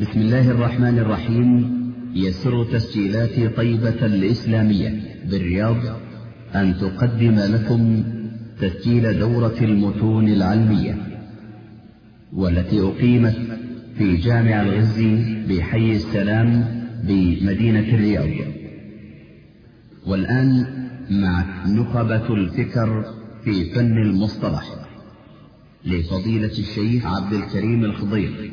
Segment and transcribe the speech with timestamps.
[0.00, 1.70] بسم الله الرحمن الرحيم.
[2.14, 5.76] يسر تسجيلات طيبة الإسلامية بالرياض
[6.54, 8.04] أن تقدم لكم
[8.60, 10.96] تسجيل دورة المتون العلمية
[12.32, 13.36] والتي أقيمت
[13.98, 16.64] في جامع الغزي بحي السلام
[17.04, 18.52] بمدينة الرياض.
[20.06, 20.66] والآن
[21.10, 23.04] مع نخبة الفكر
[23.44, 24.64] في فن المصطلح
[25.86, 28.52] لفضيلة الشيخ عبد الكريم الخضير.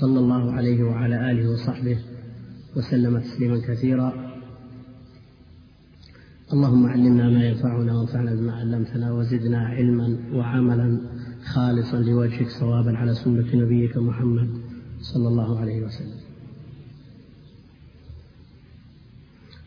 [0.00, 1.98] صلى الله عليه وعلى آله وصحبه
[2.76, 4.30] وسلم تسليما كثيرا.
[6.52, 11.00] اللهم علمنا ما ينفعنا وانفعنا بما علمتنا وزدنا علما وعملا
[11.44, 14.50] خالصا لوجهك صوابا على سنة نبيك محمد
[15.00, 16.20] صلى الله عليه وسلم.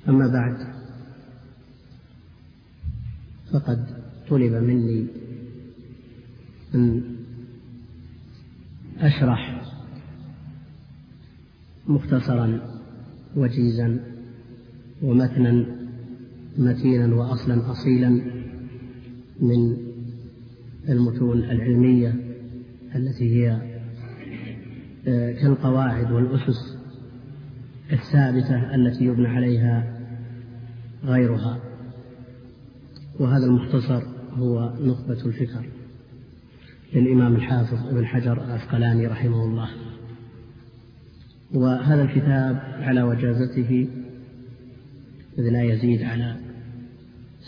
[0.09, 0.57] أما بعد
[3.53, 3.87] فقد
[4.29, 5.07] طلب مني
[6.75, 7.03] أن
[8.99, 9.62] أشرح
[11.87, 12.61] مختصرا
[13.35, 13.99] وجيزا
[15.01, 15.65] ومتنا
[16.57, 18.09] متينا وأصلا أصيلا
[19.39, 19.77] من
[20.89, 22.15] المتون العلمية
[22.95, 23.61] التي هي
[25.41, 26.77] كالقواعد والأسس
[27.91, 29.99] الثابتة التي يبنى عليها
[31.03, 31.59] غيرها.
[33.19, 34.03] وهذا المختصر
[34.33, 35.65] هو نخبة الفكر
[36.93, 39.69] للإمام الحافظ ابن حجر العسقلاني رحمه الله.
[41.53, 43.87] وهذا الكتاب على وجازته
[45.37, 46.35] إذ لا يزيد على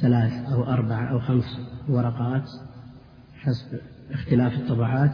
[0.02, 2.50] ثلاث أو أربع أو خمس ورقات
[3.34, 3.80] حسب
[4.12, 5.14] اختلاف الطبعات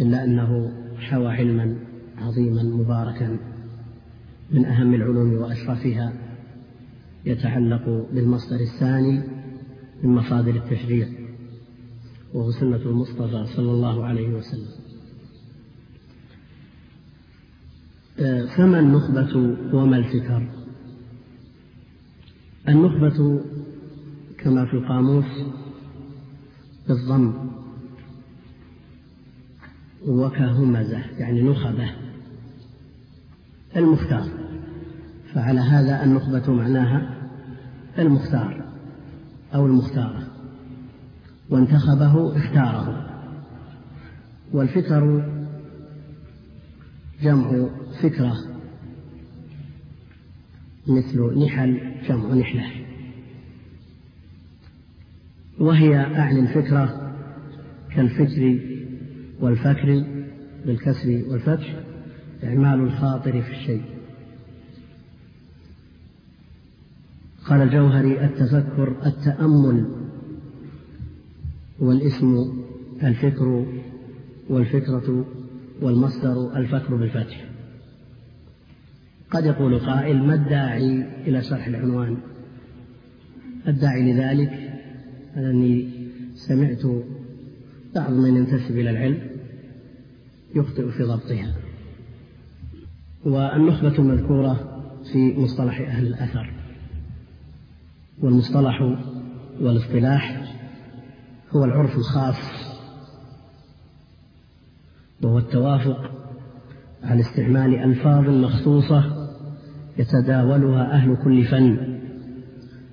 [0.00, 1.76] إلا أنه حوى علما
[2.18, 3.38] عظيما مباركا
[4.50, 6.12] من أهم العلوم وأشرفها
[7.24, 9.22] يتعلق بالمصدر الثاني
[10.02, 11.08] من مصادر التشريع
[12.34, 14.79] وهو سنة المصطفى صلى الله عليه وسلم.
[18.56, 20.48] فما النخبة وما الفكر؟
[22.68, 23.40] النخبة
[24.38, 25.24] كما في القاموس
[26.88, 27.34] بالضم
[30.06, 31.90] وكهمزة يعني نخبة
[33.76, 34.28] المختار.
[35.34, 37.14] فعلى هذا النخبة معناها
[37.98, 38.64] المختار
[39.54, 40.26] أو المختارة
[41.50, 43.06] وانتخبه اختاره.
[44.52, 45.30] والفكر
[47.22, 48.36] جمع فكرة
[50.86, 52.70] مثل نحل جمع نحلة.
[55.58, 57.14] وهي أعني الفكرة
[57.96, 58.58] كالفكر
[59.40, 60.04] والفكر
[60.66, 61.76] بالكسر والفتح
[62.44, 63.82] إعمال الخاطر في الشيء.
[67.46, 69.86] قال الجوهري التفكر التأمل
[71.78, 72.52] والاسم
[73.02, 73.66] الفكر
[74.48, 75.26] والفكرة
[75.82, 77.49] والمصدر الفكر بالفتح
[79.30, 82.16] قد يقول قائل ما الداعي إلى شرح العنوان؟
[83.68, 84.70] الداعي لذلك؟
[85.36, 85.88] أنني
[86.34, 86.82] سمعت
[87.94, 89.18] بعض من ينتسب إلى العلم
[90.54, 91.54] يخطئ في ضبطها.
[93.24, 94.82] والنخبة المذكورة
[95.12, 96.52] في مصطلح أهل الأثر.
[98.22, 98.82] والمصطلح
[99.60, 100.54] والاصطلاح
[101.50, 102.36] هو العرف الخاص.
[105.22, 106.10] وهو التوافق
[107.02, 109.19] على استعمال ألفاظ مخصوصة
[109.98, 111.98] يتداولها أهل كل فن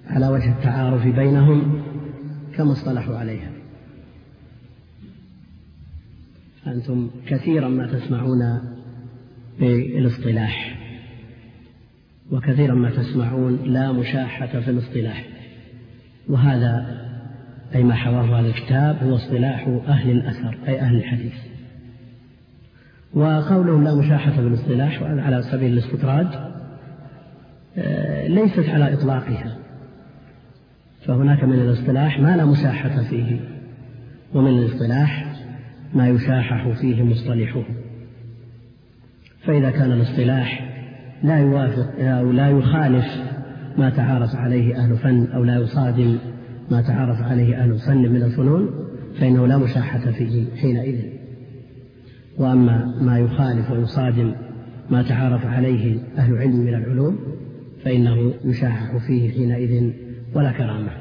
[0.07, 1.81] على وجه التعارف بينهم
[2.55, 3.51] كما اصطلحوا عليها.
[6.67, 8.61] أنتم كثيرا ما تسمعون
[9.59, 10.77] بالاصطلاح
[12.31, 15.27] وكثيرا ما تسمعون لا مشاحة في الاصطلاح
[16.29, 16.97] وهذا
[17.75, 21.33] أي ما حواه هذا الكتاب هو اصطلاح أهل الأثر أي أهل الحديث.
[23.13, 26.56] وقولهم لا مشاحة في الاصطلاح على سبيل الاستطراد
[28.27, 29.57] ليست على إطلاقها.
[31.05, 33.39] فهناك من الاصطلاح ما لا مشاحة فيه
[34.33, 35.35] ومن الاصطلاح
[35.93, 37.63] ما يشاحح فيه مصطلحه.
[39.45, 40.73] فإذا كان الاصطلاح
[41.23, 43.05] لا يوافق أو لا يخالف
[43.77, 46.17] ما تعارف عليه أهل فن أو لا يصادم
[46.71, 48.69] ما تعارف عليه أهل فن من الفنون
[49.19, 50.99] فإنه لا مشاحة فيه حينئذ.
[52.37, 54.35] وأما ما يخالف ويصادم
[54.89, 57.36] ما تعارف عليه أهل علم من العلوم
[57.83, 59.91] فإنه يشاحح فيه حينئذ
[60.35, 60.91] ولا كرامة.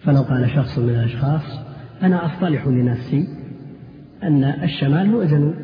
[0.00, 1.60] فلو قال شخص من الأشخاص
[2.02, 3.28] أنا أصطلح لنفسي
[4.22, 5.54] أن الشمال هو جنوب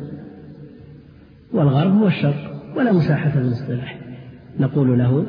[1.53, 3.99] والغرب هو الشرق ولا مساحة في الاصطلاح
[4.59, 5.25] نقول له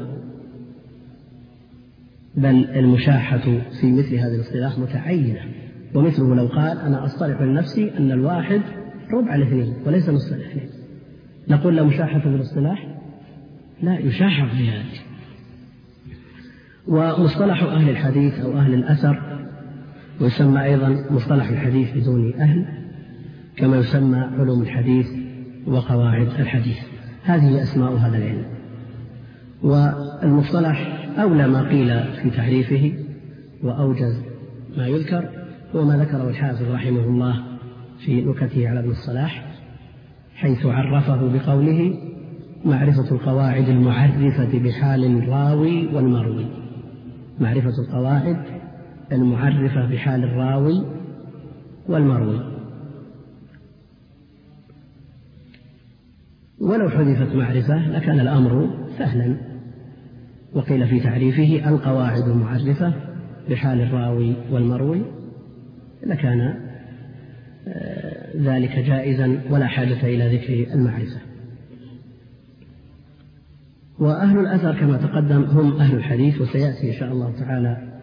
[2.36, 3.38] بل المشاحة
[3.80, 5.40] في مثل هذه الاصطلاح متعينة.
[5.94, 8.60] ومثله لو قال أنا أصطلح لنفسي أن الواحد
[9.12, 10.68] ربع الاثنين وليس نصف الاثنين
[11.48, 12.91] نقول له مشاحة في الاصطلاح؟
[13.82, 14.84] لا يشاحح في هذا
[16.87, 19.43] ومصطلح أهل الحديث أو أهل الأثر
[20.20, 22.67] ويسمى أيضا مصطلح الحديث بدون أهل
[23.56, 25.06] كما يسمى علوم الحديث
[25.67, 26.79] وقواعد الحديث.
[27.23, 28.44] هذه أسماء هذا العلم.
[29.62, 32.93] والمصطلح أولى ما قيل في تعريفه
[33.62, 34.23] وأوجز
[34.76, 35.29] ما يذكر
[35.75, 37.43] هو ما ذكره الحافظ رحمه الله
[38.05, 39.44] في نكته على ابن الصلاح
[40.34, 42.11] حيث عرفه بقوله
[42.64, 46.46] معرفة القواعد المعرفة بحال الراوي والمروي.
[47.40, 48.36] معرفة القواعد
[49.12, 50.84] المعرفة بحال الراوي
[51.88, 52.40] والمروي.
[56.60, 59.36] ولو حذفت معرفة لكان الأمر سهلا.
[60.54, 62.94] وقيل في تعريفه القواعد المعرفة
[63.50, 65.02] بحال الراوي والمروي
[66.06, 66.54] لكان
[67.68, 71.31] آه، ذلك جائزا ولا حاجة إلى ذكر المعرفة.
[74.02, 78.00] وأهل الأثر كما تقدم هم أهل الحديث وسيأتي إن شاء الله تعالى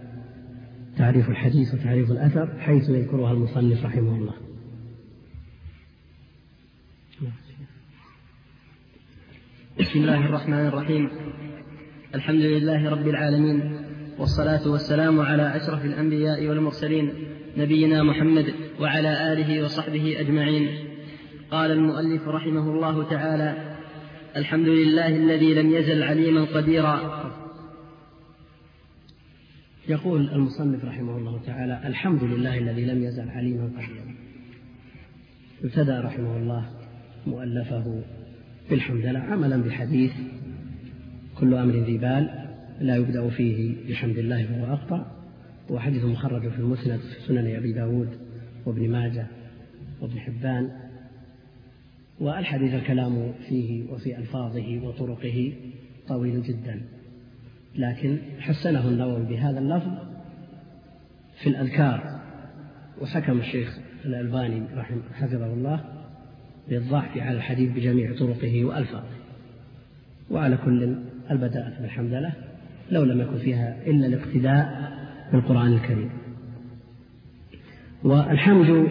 [0.97, 4.33] تعريف الحديث وتعريف الأثر حيث يذكرها المصنف رحمه الله.
[9.79, 11.09] بسم الله الرحمن الرحيم.
[12.15, 13.77] الحمد لله رب العالمين
[14.19, 17.13] والصلاة والسلام على أشرف الأنبياء والمرسلين
[17.57, 20.69] نبينا محمد وعلى آله وصحبه أجمعين.
[21.51, 23.68] قال المؤلف رحمه الله تعالى
[24.35, 27.31] الحمد لله الذي لم يزل عليما قديرا.
[29.89, 34.15] يقول المصنف رحمه الله تعالى الحمد لله الذي لم يزل عليما قديرا.
[35.63, 36.69] ابتدأ رحمه الله
[37.27, 38.01] مؤلفه
[38.69, 40.11] بالحمدلله عملا بحديث
[41.39, 42.47] كل أمر ذي بال
[42.81, 45.05] لا يبدأ فيه بحمد الله فهو أقطع
[45.71, 48.09] هو حديث مخرج في المسند في سنن أبي داود
[48.65, 49.27] وابن ماجه
[50.01, 50.78] وابن حبان.
[52.19, 55.53] والحديث الكلام فيه وفي ألفاظه وطرقه
[56.07, 56.81] طويل جدا.
[57.75, 59.91] لكن حسنه النووي بهذا اللفظ
[61.43, 62.19] في الأذكار
[63.01, 65.83] وحكم الشيخ الألباني رحمه حفظه الله
[66.69, 69.19] بالضعف على الحديث بجميع طرقه وألفاظه.
[70.31, 70.95] وعلى كل
[71.31, 72.33] البداءة بالحمد لله
[72.91, 74.91] لو لم يكن فيها إلا الاقتداء
[75.31, 76.09] بالقرآن الكريم.
[78.03, 78.87] والحمد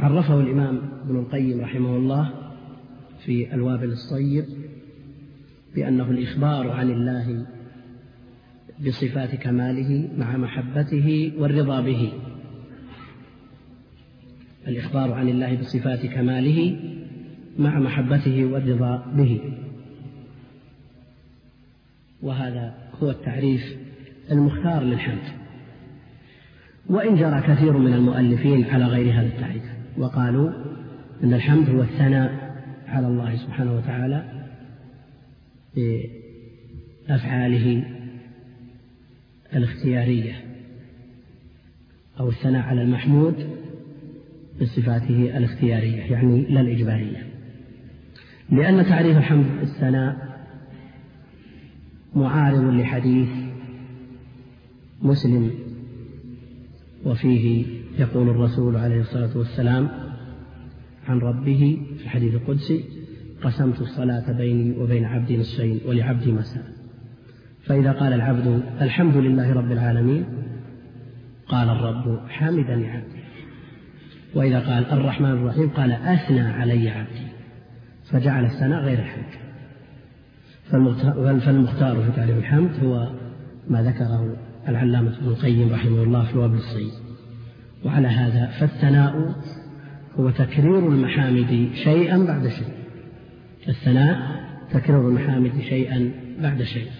[0.00, 2.30] عرفه الإمام ابن القيم رحمه الله
[3.24, 4.44] في الوابل الصيب
[5.74, 7.46] بأنه الإخبار عن الله
[8.86, 12.12] بصفات كماله مع محبته والرضا به.
[14.68, 16.76] الإخبار عن الله بصفات كماله
[17.58, 19.40] مع محبته والرضا به.
[22.22, 23.76] وهذا هو التعريف
[24.30, 25.40] المختار للحمد.
[26.86, 29.79] وإن جرى كثير من المؤلفين على غير هذا التعريف.
[30.00, 30.50] وقالوا
[31.24, 32.56] أن الحمد هو الثناء
[32.86, 34.46] على الله سبحانه وتعالى
[37.08, 37.84] بأفعاله
[39.54, 40.44] الاختيارية
[42.20, 43.46] أو الثناء على المحمود
[44.60, 47.26] بصفاته الاختيارية يعني لا الإجبارية.
[48.50, 50.40] لأن تعريف الحمد الثناء
[52.14, 53.28] معارض لحديث
[55.02, 55.50] مسلم
[57.04, 59.88] وفيه يقول الرسول عليه الصلاة والسلام
[61.08, 62.84] عن ربه في الحديث القدسي
[63.42, 66.64] قسمت الصلاة بيني وبين عبدي نصفين ولعبدي مساء.
[67.64, 70.24] فإذا قال العبد الحمد لله رب العالمين
[71.48, 73.20] قال الرب حامدني عبدي.
[74.34, 77.26] وإذا قال الرحمن الرحيم قال أثنى علي عبدي.
[78.10, 79.40] فجعل الثناء غير الحمد.
[81.40, 83.10] فالمختار في تعريف الحمد هو
[83.68, 84.36] ما ذكره
[84.68, 86.92] العلامة ابن القيم رحمه الله في الوابل الصيد.
[87.84, 89.34] وعلى هذا فالثناء
[90.18, 92.74] هو تكرير المحامد شيئا بعد شيء.
[93.68, 94.40] الثناء
[94.72, 96.90] تكرير المحامد شيئا بعد شيء.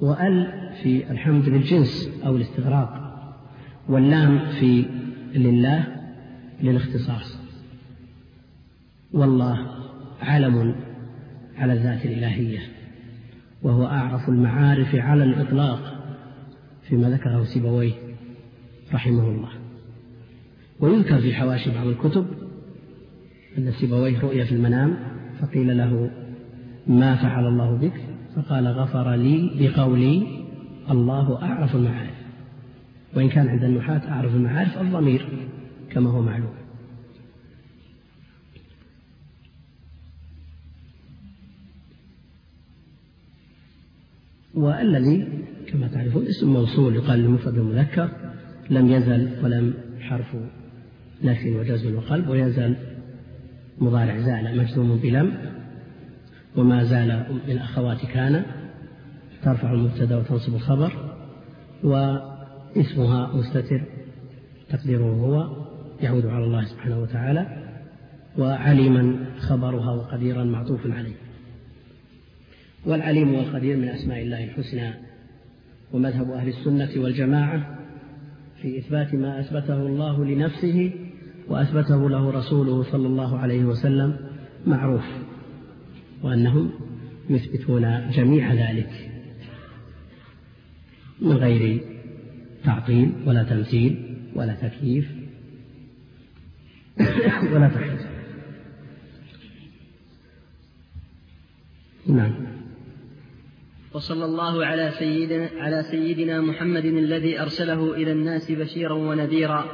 [0.00, 3.08] وأل في الحمد للجنس أو الاستغراق
[3.88, 4.84] واللام في
[5.34, 5.84] لله
[6.62, 7.38] للاختصاص.
[9.12, 9.66] والله
[10.22, 10.74] علم
[11.58, 12.58] على الذات الإلهية
[13.62, 15.97] وهو أعرف المعارف على الإطلاق.
[16.88, 17.92] فيما ذكره سيبويه
[18.94, 19.48] رحمه الله.
[20.80, 22.26] ويذكر في حواشي بعض الكتب
[23.58, 24.96] أن سيبويه رؤيا في المنام
[25.40, 26.10] فقيل له
[26.86, 27.92] ما فعل الله بك؟
[28.36, 30.26] فقال غفر لي بقولي
[30.90, 32.18] الله أعرف المعارف
[33.16, 35.28] وإن كان عند النحاة أعرف المعارف الضمير
[35.90, 36.54] كما هو معلوم.
[44.54, 48.10] وألذي كما تعرفون اسم موصول يقال للمفرد المذكر
[48.70, 50.36] لم يزل ولم حرف
[51.24, 52.76] نفي وجزم وقلب ويزال
[53.78, 55.34] مضارع زال مجزوم بلم
[56.56, 58.44] وما زال من أخوات كان
[59.42, 60.92] ترفع المبتدا وتنصب الخبر
[61.82, 63.82] واسمها مستتر
[64.70, 65.56] تقديره هو
[66.00, 67.68] يعود على الله سبحانه وتعالى
[68.38, 71.14] وعليما خبرها وقديرا معطوف عليه.
[72.86, 75.07] والعليم والقدير من أسماء الله الحسنى.
[75.92, 77.78] ومذهب أهل السنة والجماعة
[78.62, 80.92] في إثبات ما أثبته الله لنفسه
[81.48, 84.16] وأثبته له رسوله صلى الله عليه وسلم
[84.66, 85.04] معروف
[86.22, 86.70] وأنهم
[87.30, 89.10] يثبتون جميع ذلك
[91.20, 91.80] من غير
[92.64, 95.08] تعطيل ولا تمثيل ولا تكييف
[97.52, 98.06] ولا تحريف
[102.06, 102.57] نعم.
[103.94, 109.64] وصلى الله على سيدنا على سيدنا محمد الذي أرسله إلى الناس بشيرا ونذيرا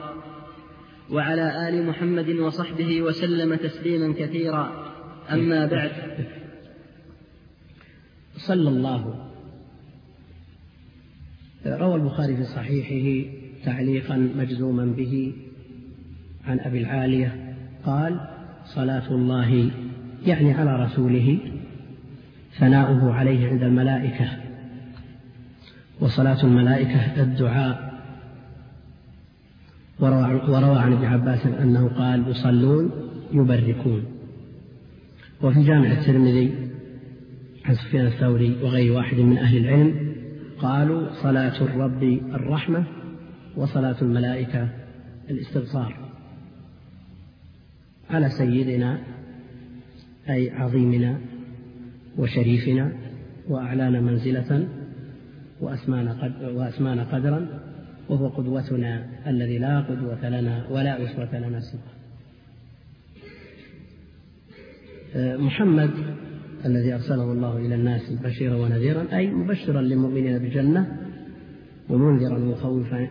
[1.11, 4.93] وعلى آل محمد وصحبه وسلم تسليما كثيرا.
[5.31, 5.93] أما بعد.
[8.37, 9.31] صلى الله.
[11.67, 13.31] روى البخاري في صحيحه
[13.65, 15.33] تعليقا مجزوما به
[16.47, 17.57] عن أبي العالية
[17.87, 18.21] قال
[18.65, 19.71] صلاة الله
[20.27, 21.39] يعني على رسوله
[22.59, 24.29] ثناؤه عليه عند الملائكة.
[26.01, 27.95] وصلاة الملائكة الدعاء.
[30.01, 32.91] وروى عن ابن عباس أنه قال يصلون
[33.33, 34.05] يبركون.
[35.43, 36.55] وفي جامع الترمذي
[37.65, 40.15] عن سفيان الثوري وغير واحد من أهل العلم
[40.59, 42.03] قالوا صلاة الرب
[42.35, 42.85] الرحمة
[43.57, 44.69] وصلاة الملائكة
[45.31, 45.97] الاستغفار.
[48.11, 48.99] على سيدنا
[50.29, 51.19] أي عظيمنا
[52.19, 52.93] وشريفنا
[53.49, 54.69] وأعلانا منزلة
[55.61, 57.47] وأسمانا, قد وأسمانا قدرا
[58.09, 61.95] وهو قدوتنا الذي لا قدوة لنا ولا أسوة لنا سواه.
[65.37, 65.91] محمد
[66.65, 70.97] الذي أرسله الله إلى الناس بشيرا ونذيرا أي مبشرا للمؤمنين بالجنة
[71.89, 72.39] ومنذرا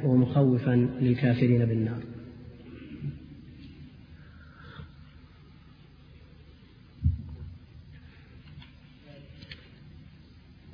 [0.03, 2.12] ومخوفا للكافرين بالنار.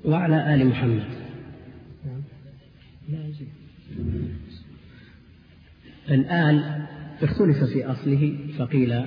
[0.10, 1.04] وعلى آل محمد.
[6.10, 6.86] الآل
[7.22, 9.06] اختلف في أصله فقيل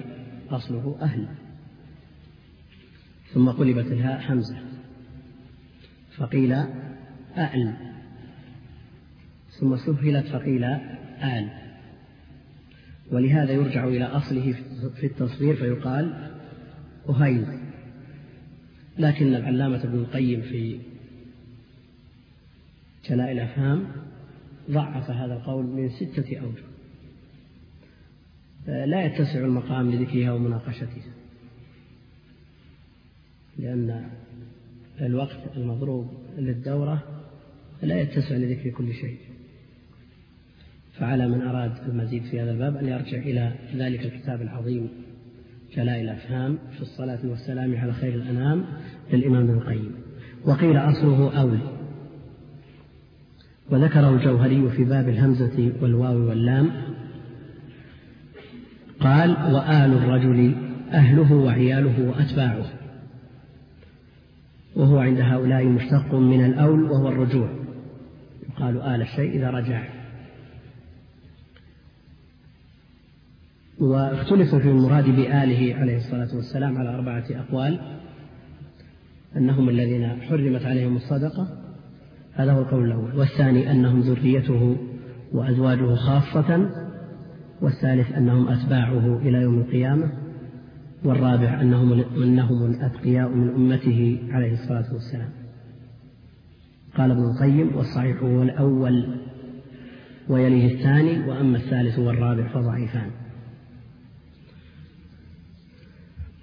[0.50, 1.28] أصله أهل.
[3.34, 4.56] ثم قلبت الهاء حمزة.
[6.16, 6.52] فقيل
[7.36, 7.74] أأل
[9.60, 11.48] ثم سهلت فقيل آل.
[13.12, 14.54] ولهذا يرجع إلى أصله
[15.00, 16.30] في التصوير فيقال
[17.08, 17.46] أهيل.
[18.98, 20.91] لكن العلامة ابن القيم في
[23.08, 23.86] جلاء الأفهام
[24.70, 26.62] ضعف هذا القول من ستة أوجه.
[28.86, 31.12] لا يتسع المقام لذكرها ومناقشتها
[33.58, 34.10] لأن
[35.00, 37.02] الوقت المضروب للدورة
[37.82, 39.18] لا يتسع لذكر كل شيء.
[40.98, 44.88] فعلى من أراد المزيد في هذا الباب أن يرجع إلى ذلك الكتاب العظيم
[45.76, 48.64] جلاء الأفهام في الصلاة والسلام على خير الأنام
[49.12, 49.94] للإمام ابن القيم.
[50.44, 51.58] وقيل أصله أول.
[53.72, 56.70] وذكره الجوهري في باب الهمزة والواو واللام.
[59.00, 60.54] قال وآل الرجل
[60.92, 62.66] أهله وعياله وأتباعه.
[64.76, 67.50] وهو عند هؤلاء مشتق من الأول وهو الرجوع.
[68.50, 69.84] يقال آل الشيء إذا رجع.
[73.78, 77.98] واختلف في المراد بآله عليه الصلاة والسلام على أربعة أقوال.
[79.36, 81.61] أنهم الذين حرمت عليهم الصدقة
[82.34, 83.16] هذا هو القول الأول.
[83.16, 84.76] والثاني أنهم ذريته
[85.32, 86.70] وأزواجه خاصة
[87.60, 90.12] والثالث أنهم أتباعه إلى يوم القيامة
[91.04, 95.30] والرابع أنهم أنهم الأتقياء من أمته عليه الصلاة والسلام.
[96.96, 99.20] قال ابن القيم والصحيح هو الأول
[100.28, 103.10] ويليه الثاني وأما الثالث والرابع فضعيفان.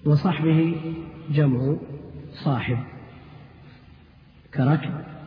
[0.05, 0.75] وصحبه
[1.31, 1.75] جمع
[2.31, 2.77] صاحب
[4.53, 5.18] كركب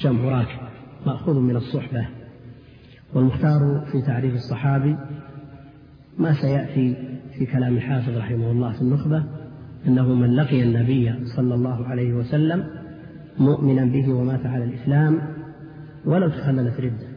[0.00, 0.58] جمع راكب
[1.06, 2.08] مأخوذ من الصحبة
[3.14, 4.96] والمختار في تعريف الصحابي
[6.18, 6.96] ما سيأتي
[7.38, 9.24] في كلام الحافظ رحمه الله في النخبة
[9.86, 12.66] أنه من لقي النبي صلى الله عليه وسلم
[13.38, 15.20] مؤمنا به ومات على الإسلام
[16.04, 17.08] ولو تخللت ردة.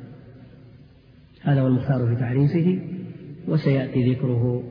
[1.41, 2.81] هذا هو المختار في تعريفه
[3.47, 4.63] وسيأتي ذكره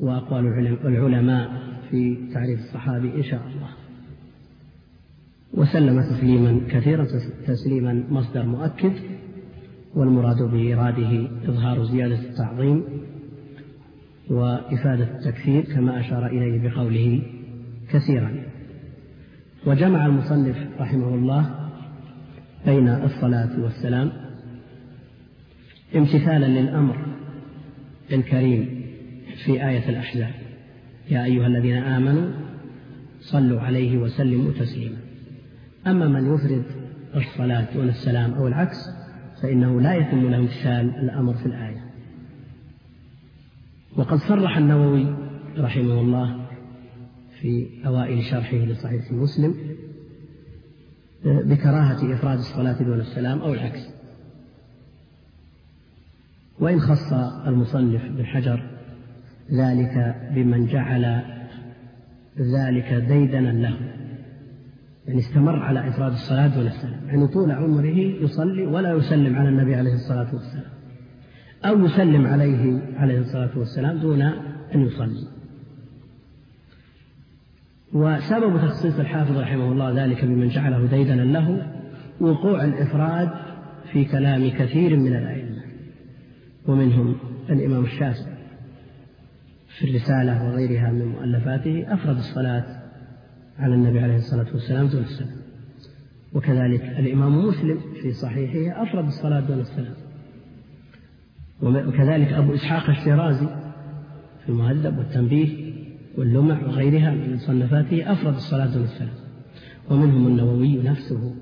[0.00, 0.46] وأقوال
[0.84, 1.50] العلماء
[1.90, 3.79] في تعريف الصحابي إن شاء الله.
[5.54, 7.06] وسلم تسليما كثيرا
[7.46, 8.92] تسليما مصدر مؤكد
[9.94, 12.84] والمراد بإيراده إظهار زيادة التعظيم
[14.30, 17.22] وإفادة التكثير كما أشار إليه بقوله
[17.92, 18.44] كثيرا.
[19.66, 21.70] وجمع المصنف رحمه الله
[22.66, 24.12] بين الصلاة والسلام
[25.96, 26.96] امتثالا للأمر
[28.12, 28.82] الكريم
[29.44, 30.34] في آية الأحزاب.
[31.10, 32.30] يا أيها الذين آمنوا
[33.20, 34.99] صلوا عليه وسلموا تسليما.
[35.86, 36.64] أما من يفرد
[37.16, 38.90] الصلاة دون السلام أو العكس
[39.42, 41.84] فإنه لا يتم له امتثال الأمر في الآية.
[43.96, 45.16] وقد صرح النووي
[45.58, 46.46] رحمه الله
[47.40, 49.54] في أوائل شرحه لصحيح مسلم
[51.24, 53.88] بكراهة إفراد الصلاة دون السلام أو العكس.
[56.60, 57.12] وإن خص
[57.46, 58.70] المصنف بن حجر
[59.52, 61.22] ذلك بمن جعل
[62.38, 63.99] ذلك ديدنا له.
[65.06, 69.74] يعني استمر على إفراد الصلاة دون السلام يعني طول عمره يصلي ولا يسلم على النبي
[69.74, 70.72] عليه الصلاة والسلام.
[71.64, 74.22] أو يسلم عليه عليه الصلاة والسلام دون
[74.74, 75.28] أن يصلي.
[77.92, 81.72] وسبب تخصيص الحافظ رحمه الله ذلك بمن جعله ديدنا له
[82.20, 83.30] وقوع الإفراد
[83.92, 85.62] في كلام كثير من الأئمة.
[86.66, 87.16] ومنهم
[87.50, 88.40] الإمام الشافعي
[89.78, 92.79] في الرسالة وغيرها من مؤلفاته أفرد الصلاة
[93.60, 95.36] على النبي عليه الصلاة والسلام دون السلام.
[96.34, 99.94] وكذلك الإمام مسلم في صحيحه أفرد الصلاة دون السلام.
[101.62, 103.46] وكذلك أبو إسحاق الشيرازي
[104.42, 105.72] في المهذب والتنبيه
[106.18, 109.14] واللمع وغيرها من مصنفاته أفرد الصلاة دون السلام.
[109.90, 111.34] ومنهم النووي نفسه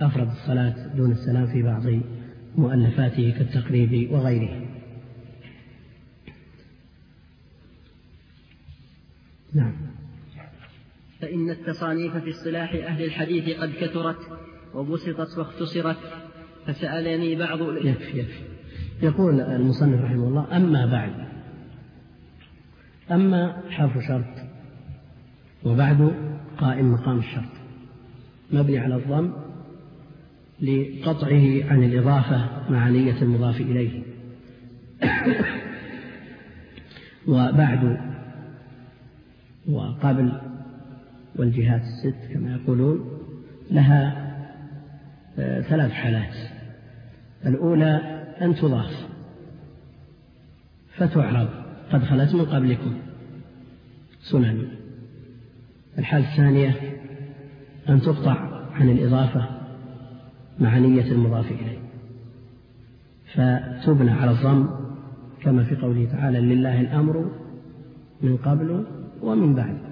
[0.00, 1.82] أفرد الصلاة دون السلام في بعض
[2.56, 4.62] مؤلفاته كالتقريب وغيره
[9.54, 9.91] نعم.
[11.22, 14.18] فإن التصانيف في اصطلاح أهل الحديث قد كثرت
[14.74, 15.96] وبسطت واختصرت.
[16.66, 18.42] فسألني بعض يكفي يكفي.
[19.02, 21.12] يقول المصنف رحمه الله أما بعد.
[23.10, 24.48] أما حرف شرط
[25.64, 26.12] وبعد
[26.58, 27.52] قائم مقام الشرط.
[28.52, 29.32] مبني على الضم
[30.60, 34.02] لقطعه عن الإضافة مع نية المضاف إليه.
[37.28, 38.00] وبعد
[39.68, 40.51] وقبل
[41.36, 43.18] والجهات الست كما يقولون
[43.70, 44.22] لها
[45.38, 46.34] آه، ثلاث حالات.
[47.46, 48.00] الأولى
[48.42, 49.06] أن تضاف
[50.96, 51.48] فتعرب
[51.92, 52.94] قد خلت من قبلكم.
[54.22, 54.68] سنن.
[55.98, 56.74] الحالة الثانية
[57.88, 59.48] أن تقطع عن الإضافة
[60.58, 61.78] مع نية المضاف إليه.
[63.34, 64.68] فتبنى على الضم
[65.42, 67.30] كما في قوله تعالى لله الأمر
[68.22, 68.84] من قبل
[69.22, 69.91] ومن بعد.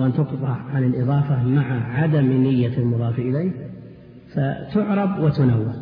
[0.00, 3.52] وأن تقطع عن الإضافة مع عدم نية المضاف إليه
[4.34, 5.74] فتعرب وتنوى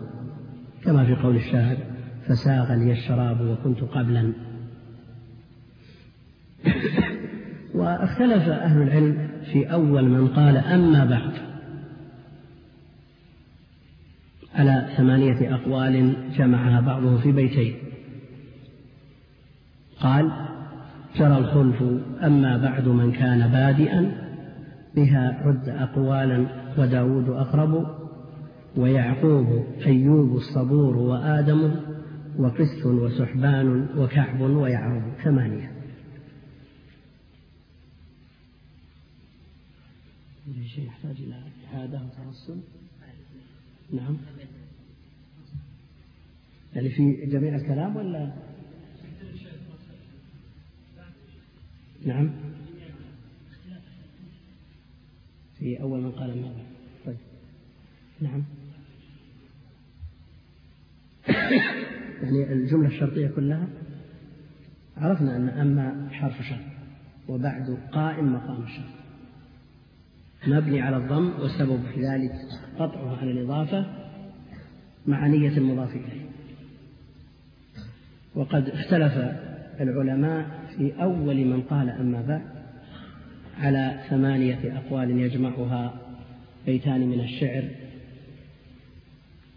[0.85, 1.77] كما في قول الشاعر
[2.27, 4.33] فساغ لي الشراب وكنت قبلا.
[7.75, 11.33] واختلف أهل العلم في أول من قال أما بعد.
[14.55, 17.75] على ثمانية أقوال جمعها بعضهم في بيتين.
[20.01, 20.31] قال
[21.19, 21.83] جرى الخلف
[22.23, 24.13] أما بعد من كان بادئا
[24.95, 26.47] بها رد أقوالا
[26.79, 27.99] وداود أقرب
[28.77, 31.75] ويعقوب أيوب الصبور وآدم
[32.39, 35.73] وقس وسحبان وكعب ويعرب ثمانية.
[40.75, 42.61] شيء يحتاج إلى إعادة وترسل
[43.93, 44.17] نعم.
[46.75, 48.33] يعني في جميع الكلام ولا
[52.07, 52.31] نعم.
[55.59, 56.65] في أول من قال ماذا
[57.07, 57.17] طيب.
[58.21, 58.45] نعم.
[62.23, 63.69] يعني الجملة الشرطية كلها
[64.97, 66.59] عرفنا أن أما حرف شرط
[67.29, 68.99] وبعد قائم مقام الشرط
[70.47, 72.33] مبني على الضم والسبب في ذلك
[72.79, 73.87] قطعها على الإضافة
[75.07, 76.29] مع نية المضاف إليه.
[78.35, 79.13] وقد اختلف
[79.81, 82.43] العلماء في أول من قال أما بعد
[83.59, 85.95] على ثمانية أقوال يجمعها
[86.67, 87.65] بيتان من الشعر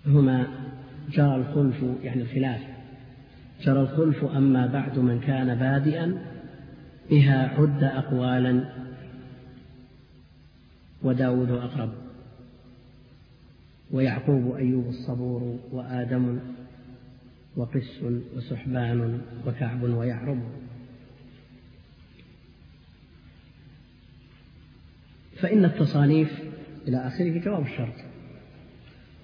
[0.07, 0.47] هما
[1.11, 2.61] جرى الخلف يعني الخلاف
[3.63, 6.25] جرى الخلف أما بعد من كان بادئا
[7.09, 8.65] بها عد أقوالا
[11.03, 11.91] وداود أقرب
[13.91, 16.39] ويعقوب أيوب الصبور وآدم
[17.55, 18.03] وقس
[18.35, 20.39] وسحبان وكعب ويعرب.
[25.41, 26.39] فإن التصانيف
[26.87, 27.93] إلى آخره جواب الشرط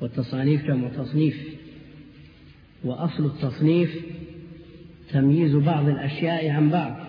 [0.01, 1.37] والتصانيف جمع تصنيف
[2.83, 4.05] وأصل التصنيف
[5.11, 7.07] تمييز بعض الأشياء عن بعض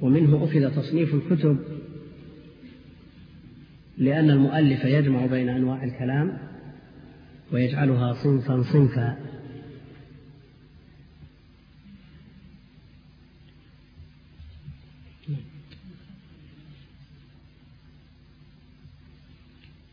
[0.00, 1.58] ومنه أخذ تصنيف الكتب
[3.98, 6.38] لأن المؤلف يجمع بين أنواع الكلام
[7.52, 9.16] ويجعلها صنفا صنفا.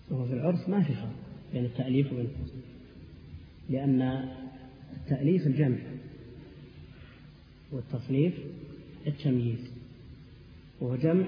[0.09, 1.15] وهو في العرف ما في فرق
[1.53, 2.27] بين التأليف وبين
[3.69, 4.01] لأن
[4.97, 5.77] التأليف الجمع
[7.71, 8.33] والتصنيف
[9.07, 9.71] التمييز
[10.81, 11.25] وهو جمع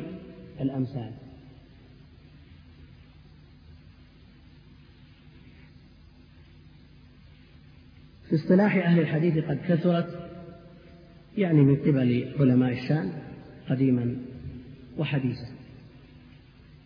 [0.62, 1.12] الأمثال.
[8.30, 10.30] في اصطلاح أهل الحديث قد كثرت
[11.38, 13.12] يعني من قبل علماء الشام
[13.70, 14.18] قديما
[14.98, 15.48] وحديثا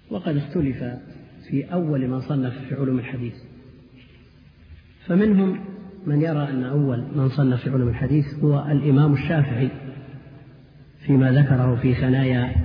[0.09, 0.83] وقد اختلف
[1.49, 3.33] في أول من صنف في علوم الحديث.
[5.05, 5.59] فمنهم
[6.05, 9.69] من يرى أن أول من صنف في علوم الحديث هو الإمام الشافعي
[11.05, 12.55] فيما ذكره في ثنايا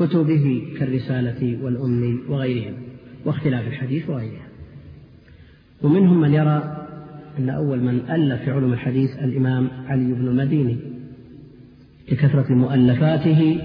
[0.00, 2.74] كتبه كالرسالة والأم وغيرهم
[3.24, 4.46] واختلاف الحديث وغيرها.
[5.82, 6.86] ومنهم من يرى
[7.38, 10.76] أن أول من ألف في علوم الحديث الإمام علي بن المديني
[12.12, 13.60] لكثرة مؤلفاته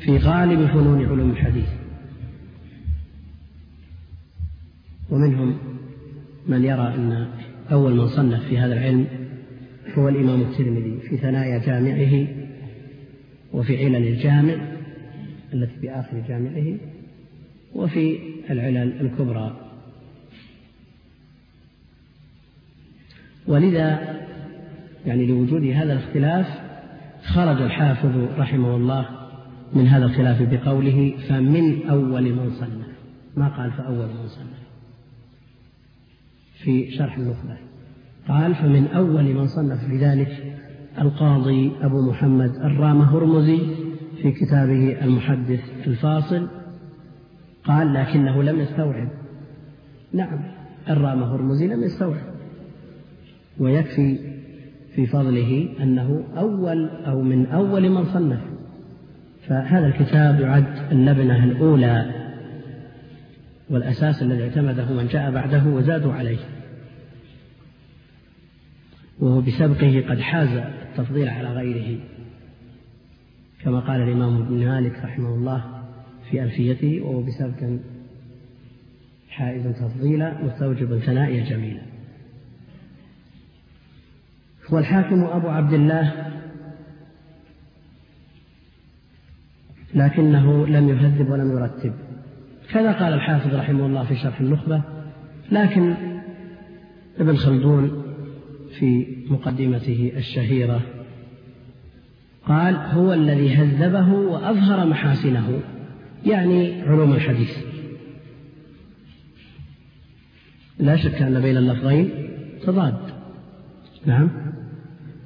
[0.00, 1.77] في غالب فنون علوم الحديث.
[5.10, 5.58] ومنهم
[6.46, 7.28] من يرى أن
[7.72, 9.06] أول من صنف في هذا العلم
[9.94, 12.28] هو الإمام الترمذي في ثنايا جامعه
[13.52, 14.54] وفي علل الجامع
[15.54, 16.78] التي بآخر جامعه
[17.74, 18.18] وفي
[18.50, 19.56] العلل الكبرى.
[23.46, 24.18] ولذا
[25.06, 26.46] يعني لوجود هذا الاختلاف
[27.22, 29.08] خرج الحافظ رحمه الله
[29.74, 32.86] من هذا الخلاف بقوله فمن أول من صنف.
[33.36, 34.67] ما قال فأول من صنف.
[36.64, 37.56] في شرح النخبة
[38.28, 40.58] قال فمن أول من صنف في ذلك
[41.00, 43.58] القاضي أبو محمد الرام هرمزي
[44.22, 46.48] في كتابه المحدث الفاصل.
[47.64, 49.08] قال لكنه لم يستوعب.
[50.12, 50.38] نعم
[50.88, 52.34] الرام هرمزي لم يستوعب.
[53.60, 54.18] ويكفي
[54.94, 58.40] في فضله أنه أول أو من أول من صنف.
[59.46, 62.17] فهذا الكتاب يعد اللبنة الأولى
[63.70, 66.38] والأساس الذي اعتمده من جاء بعده وزادوا عليه.
[69.18, 72.00] وهو بسبقه قد حاز التفضيل على غيره.
[73.64, 75.84] كما قال الإمام ابن مالك رحمه الله
[76.30, 77.78] في ألفيته وهو بسبق
[79.28, 81.82] حائز تفضيلا مستوجب ثنائيا جميلا
[84.70, 86.32] والحاكم أبو عبد الله
[89.94, 92.07] لكنه لم يهذب ولم يرتب.
[92.72, 94.82] كذا قال الحافظ رحمه الله في شرح النخبة
[95.52, 95.94] لكن
[97.18, 98.02] ابن خلدون
[98.78, 100.80] في مقدمته الشهيرة
[102.48, 105.60] قال هو الذي هذبه وأظهر محاسنه.
[106.26, 107.56] يعني علوم الحديث.
[110.78, 112.10] لا شك أن بين اللفظين
[112.66, 112.98] تضاد.
[114.06, 114.30] نعم.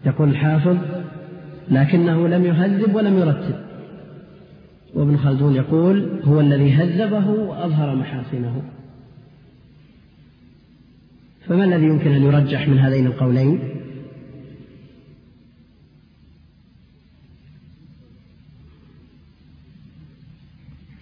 [0.07, 0.76] يقول الحافظ
[1.70, 3.62] لكنه لم يهذب ولم يرتب.
[4.94, 8.62] وابن خلدون يقول هو الذي هذبه وأظهر محاسنه.
[11.46, 13.59] فما الذي يمكن أن يرجح من هذين القولين؟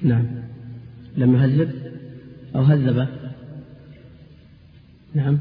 [0.03, 0.27] نعم.
[1.17, 1.71] لم يهذب
[2.55, 3.09] أو هذب.
[5.15, 5.39] نعم.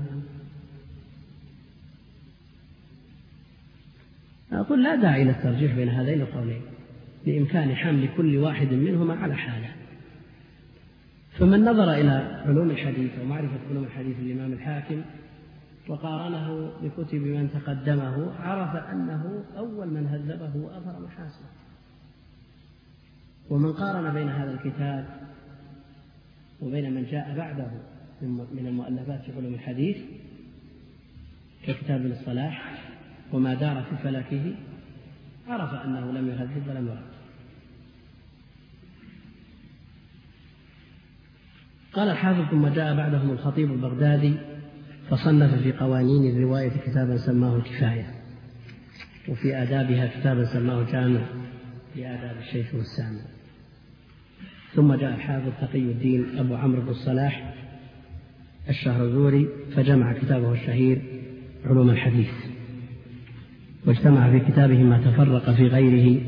[4.51, 6.61] أقول لا داعي للترجيح بين هذين القولين.
[7.25, 9.69] بإمكان حمل كل واحد منهما على حالة.
[11.31, 15.01] فمن نظر إلى علوم الحديث ومعرفة علوم الحديث الإمام الحاكم
[15.87, 21.49] وقارنه بكتب من تقدمه عرف أنه أول من هذبه وأظهر محاسنه.
[23.49, 25.05] ومن قارن بين هذا الكتاب
[26.61, 27.71] وبين من جاء بعده
[28.21, 29.97] من المؤلفات في علوم الحديث
[31.67, 32.81] ككتاب الصلاح
[33.33, 34.55] وما دار في فلكه
[35.47, 37.08] عرف أنه لم يهذب ولم يرد.
[41.93, 44.33] قال الحافظ ثم جاء بعدهم الخطيب البغدادي
[45.09, 48.05] فصنف في قوانين الرواية كتابا سماه الكفاية
[49.29, 51.21] وفي آدابها كتابا سماه جامع
[51.95, 53.21] لآداب الشيخ والسامع.
[54.73, 57.53] ثم جاء الحافظ تقي الدين أبو عمرو بن الصلاح
[58.69, 61.01] الشهرزوري فجمع كتابه الشهير
[61.65, 62.31] علوم الحديث
[63.85, 66.21] واجتمع في كتابه ما تفرق في غيره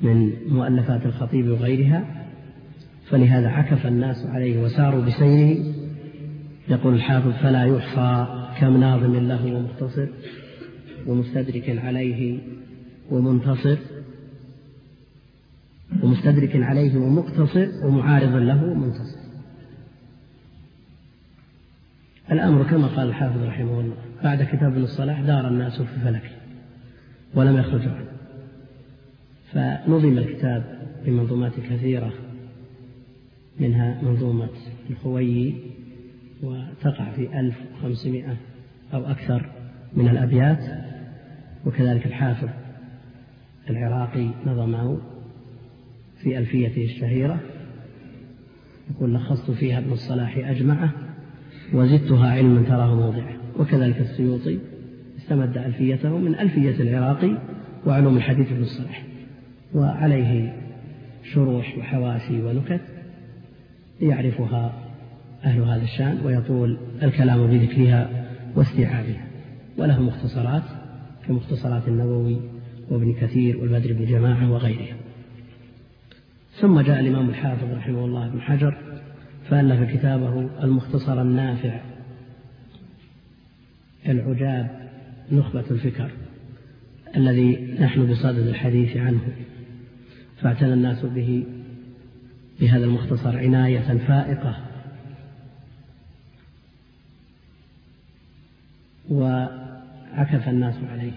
[0.00, 2.23] من مؤلفات الخطيب وغيرها
[3.10, 5.64] فلهذا عكف الناس عليه وساروا بسيره
[6.68, 8.26] يقول الحافظ فلا يحصى
[8.60, 10.06] كم ناظم له ومختصر
[11.06, 12.38] ومستدرك عليه
[13.10, 13.76] ومنتصر.
[16.02, 19.18] ومستدرك عليه ومقتصر ومعارض له ومنتصر.
[22.32, 26.30] الأمر كما قال الحافظ رحمه الله بعد كتاب ابن الصلاح دار الناس في فلكه
[27.34, 28.14] ولم يخرجوا عنه
[29.52, 32.12] فنظم الكتاب بمنظومات كثيرة.
[33.60, 34.48] منها منظومة
[34.90, 35.54] الخويي
[36.42, 38.36] وتقع في 1500
[38.94, 39.50] أو أكثر
[39.96, 40.64] من الأبيات
[41.66, 42.48] وكذلك الحافظ
[43.70, 44.98] العراقي نظمه
[46.22, 47.40] في ألفيته الشهيرة.
[48.90, 50.90] يقول لخصت فيها ابن الصلاح أجمعه
[51.72, 53.36] وزدتها علما تراه موضعه.
[53.58, 54.58] وكذلك السيوطي
[55.18, 57.38] استمد ألفيته من ألفية العراقي
[57.86, 59.04] وعلوم الحديث ابن الصلاح
[59.74, 60.56] وعليه
[61.32, 62.93] شروح وحواشي ونكت.
[64.00, 64.72] يعرفها
[65.44, 68.26] أهل هذا الشأن ويطول الكلام بذكرها
[68.56, 69.26] واستيعابها.
[69.78, 70.62] وله مختصرات
[71.26, 72.40] كمختصرات النووي
[72.90, 74.96] وابن كثير والبدر بن جماعة وغيرها.
[76.60, 78.78] ثم جاء الإمام الحافظ رحمه الله ابن حجر
[79.50, 81.80] فألف كتابه المختصر النافع
[84.08, 84.90] العجاب
[85.32, 86.10] نخبة الفكر
[87.16, 89.20] الذي نحن بصدد الحديث عنه.
[90.40, 91.44] فاعتنى الناس به
[92.60, 94.56] بهذا المختصر عناية فائقة.
[99.10, 101.12] وعكف الناس عليه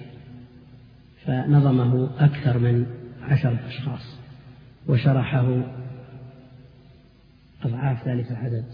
[1.26, 2.86] فنظمه أكثر من
[3.22, 4.18] عشرة أشخاص
[4.88, 5.64] وشرحه
[7.64, 8.66] أضعاف ذلك العدد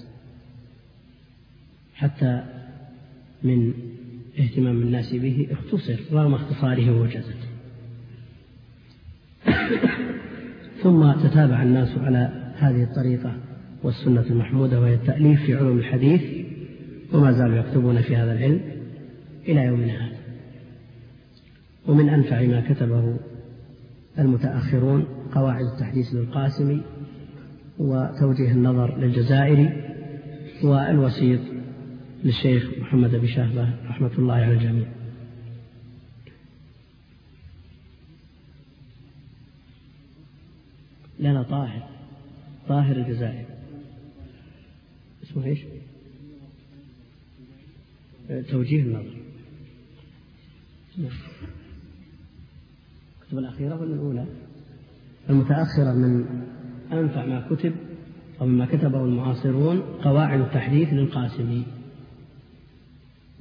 [1.95, 2.43] حتى
[3.43, 3.73] من
[4.39, 7.37] اهتمام الناس به اختصر رغم اختصاره وجزت
[10.83, 13.35] ثم تتابع الناس على هذه الطريقة
[13.83, 16.21] والسنة المحمودة وهي التأليف في علوم الحديث
[17.13, 18.61] وما زالوا يكتبون في هذا العلم
[19.47, 20.17] إلى يومنا هذا.
[21.87, 23.17] ومن أنفع ما كتبه
[24.19, 26.81] المتأخرون قواعد التحديث للقاسمي
[27.79, 29.83] وتوجيه النظر للجزائري
[30.63, 31.39] والوسيط
[32.23, 34.87] للشيخ محمد بن شهبة رحمة الله على الجميع.
[41.19, 41.92] لا طاهر.
[42.67, 43.45] طاهر الجزائري
[45.23, 45.59] اسمه إيش؟
[48.49, 49.17] توجيه النظر.
[53.21, 54.25] الكتب الأخيرة ولا الأولى؟
[55.29, 56.25] المتأخرة من
[56.91, 57.73] أنفع ما كتب
[58.41, 61.65] أو مما كتبه المعاصرون قواعد التحديث للقاسمي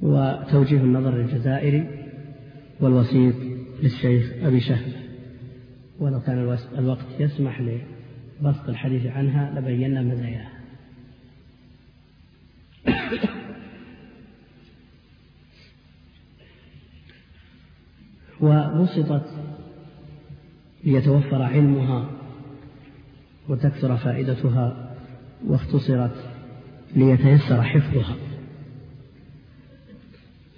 [0.01, 2.09] وتوجيه النظر للجزائري
[2.79, 3.35] والوسيط
[3.83, 4.93] للشيخ أبي شهب
[5.99, 7.61] ولو كان الوقت يسمح
[8.43, 10.49] لبسط الحديث عنها لبينا مزاياها
[18.41, 19.25] وبسطت
[20.83, 22.09] ليتوفر علمها
[23.49, 24.95] وتكثر فائدتها
[25.47, 26.15] واختصرت
[26.95, 28.15] ليتيسر حفظها.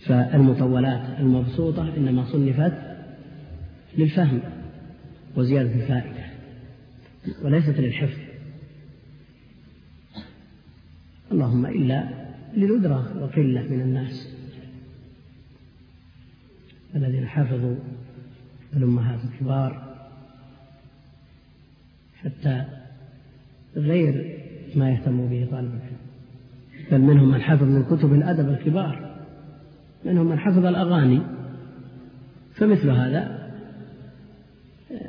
[0.06, 2.74] فالمطولات المبسوطة إنما صنفت
[3.98, 4.40] للفهم
[5.36, 6.25] وزيادة الفائدة.
[7.44, 8.20] وليست للحفظ.
[11.32, 14.36] اللهم إلا لندرة وقلة من الناس
[16.96, 17.76] الذين حفظوا
[18.74, 19.96] الأمهات الكبار
[22.16, 22.66] حتى
[23.76, 24.40] غير
[24.76, 25.98] ما يهتم به طالب العلم.
[26.92, 29.16] بل منهم من حفظ من كتب الأدب الكبار
[30.06, 31.22] منهم من حفظ الأغاني.
[32.56, 33.52] فمثل هذا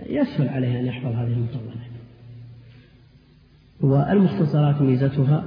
[0.07, 1.86] يسهل عليه أن يحفظ هذه المطولات
[3.87, 5.45] والمختصرات ميزتها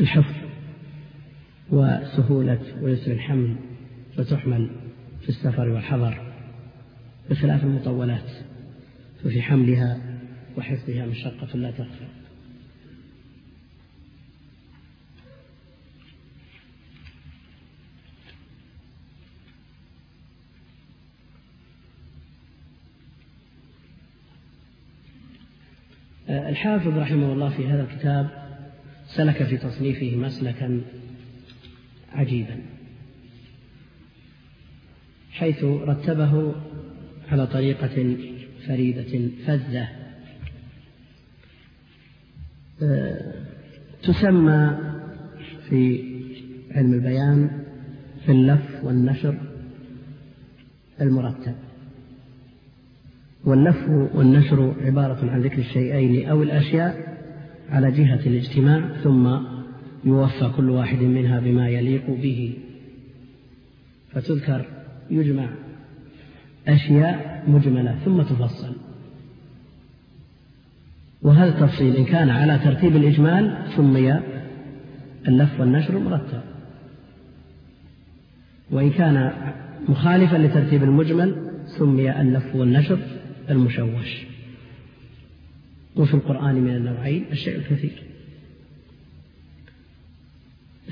[0.00, 0.34] الحفظ
[1.70, 3.56] وسهولة ويسر الحمل
[4.16, 4.70] فتحمل
[5.20, 6.18] في السفر والحضر
[7.30, 8.30] بخلاف المطولات
[9.24, 9.98] ففي حملها
[10.56, 12.23] وحفظها مشقة لا تخفى.
[26.48, 28.30] الحافظ رحمه الله في هذا الكتاب
[29.06, 30.80] سلك في تصنيفه مسلكا
[32.12, 32.60] عجيبا
[35.32, 36.54] حيث رتبه
[37.28, 38.16] على طريقة
[38.66, 39.88] فريدة فذة.
[42.82, 43.34] آه،
[44.02, 44.78] تسمى
[45.68, 46.14] في
[46.70, 47.64] علم البيان
[48.26, 49.38] في اللف والنشر
[51.00, 51.54] المرتب.
[53.44, 57.18] واللف والنشر عبارة عن ذكر الشيئين أو الأشياء
[57.70, 59.36] على جهة الاجتماع ثم
[60.04, 62.54] يوفى كل واحد منها بما يليق به.
[64.10, 64.64] فتذكر
[65.10, 65.48] يجمع
[66.68, 68.76] أشياء مجملة ثم تفصل.
[71.22, 74.20] وهذا التفصيل إن كان على ترتيب الإجمال سمي
[75.28, 76.40] اللف والنشر مرتب.
[78.70, 79.32] وإن كان
[79.88, 82.98] مخالفا لترتيب المجمل سمي اللف والنشر
[83.50, 84.22] المشوش.
[85.96, 88.02] وفي القرآن من النوعين الشيء الكثير.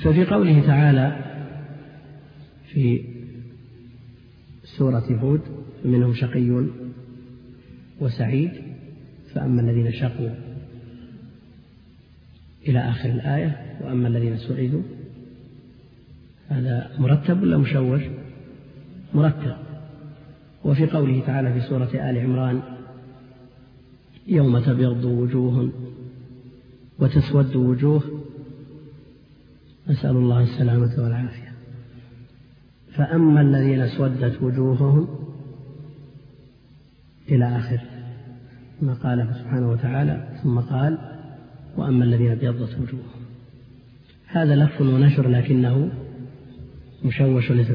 [0.05, 1.33] ففي قوله تعالى
[2.73, 3.05] في
[4.65, 5.41] سورة هود
[5.85, 6.67] منهم شقي
[8.01, 8.51] وسعيد
[9.35, 10.35] فأما الذين شقوا
[12.69, 14.83] إلى آخر الآية وأما الذين سعدوا
[16.49, 18.03] هذا مرتب ولا مشوش؟
[19.15, 19.57] مرتب.
[20.64, 22.62] وفي قوله تعالى في سورة آل عمران
[24.27, 25.72] يوم تبيض وجوه
[26.98, 28.03] وتسود وجوه
[29.88, 31.53] نسأل الله السلامة والعافية.
[32.94, 35.09] فأما الذين اسودت وجوههم
[37.29, 37.81] إلى آخر
[38.83, 40.98] ما قال سبحانه وتعالى ثم قال
[41.77, 43.22] وأما الذين ابيضت وجوههم.
[44.27, 45.90] هذا لف ونشر لكنه
[47.05, 47.70] مشوش ليس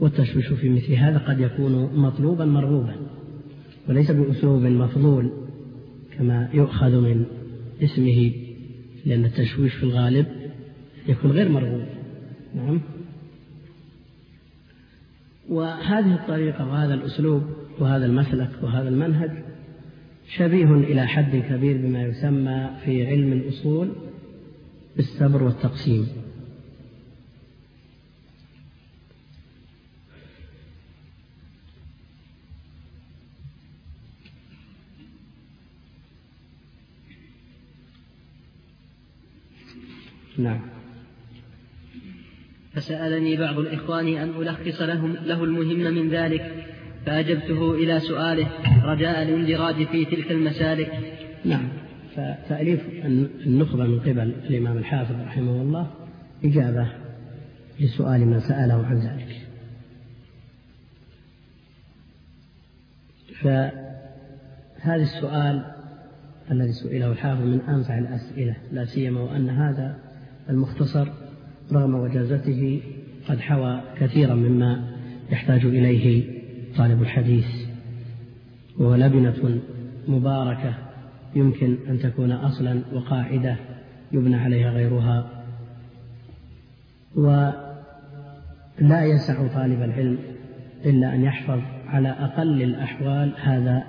[0.00, 2.96] والتشويش في مثل هذا قد يكون مطلوبا مرغوبا
[3.88, 5.30] وليس بأسلوب مفضول
[6.18, 7.24] كما يؤخذ من
[7.82, 8.32] اسمه
[9.06, 10.26] لأن التشويش في الغالب
[11.08, 11.86] يكون غير مرغوب.
[12.54, 12.80] نعم.
[15.48, 17.42] وهذه الطريقة وهذا الأسلوب
[17.78, 19.30] وهذا المسلك وهذا المنهج
[20.36, 23.92] شبيه إلى حد كبير بما يسمى في علم الأصول
[24.96, 26.06] بالسبر والتقسيم.
[40.38, 40.60] نعم.
[42.72, 46.64] فسألني بعض الإخوان أن ألخص لهم له المهم من ذلك
[47.06, 48.48] فأجبته إلى سؤاله
[48.84, 50.92] رجاء الاندراج في تلك المسالك.
[51.44, 51.68] نعم.
[52.16, 52.80] فتأليف
[53.46, 55.90] النخبة من قبل الإمام الحافظ رحمه الله
[56.44, 56.86] إجابة
[57.80, 59.46] لسؤال من سأله عن ذلك.
[63.40, 65.64] فهذا السؤال
[66.50, 70.05] الذي سئله الحافظ من أنفع الأسئلة لا سيما وأن هذا
[70.50, 71.08] المختصر
[71.72, 72.80] رغم وجازته
[73.28, 74.96] قد حوى كثيرا مما
[75.30, 76.24] يحتاج إليه
[76.76, 77.46] طالب الحديث.
[78.78, 79.60] وهو لبنة
[80.08, 80.74] مباركة
[81.34, 83.56] يمكن أن تكون أصلا وقاعدة
[84.12, 85.44] يبنى عليها غيرها.
[87.16, 90.18] ولا يسع طالب العلم
[90.84, 93.84] إلا أن يحفظ على أقل الأحوال هذا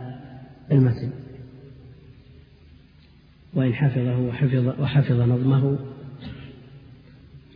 [0.71, 1.09] المتن.
[3.53, 5.77] وإن حفظه وحفظ, وحفظ نظمه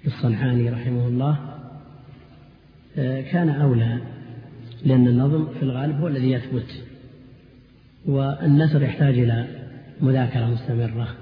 [0.05, 1.39] للصنعاني رحمه الله
[2.97, 4.01] آه، كان أولى
[4.85, 6.83] لأن النظم في الغالب هو الذي يثبت
[8.05, 9.47] والنثر يحتاج إلى
[10.01, 11.15] مذاكرة مستمرة.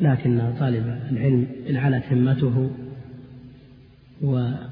[0.00, 2.70] لكن طالب العلم إن علت همته
[4.22, 4.68] وطمح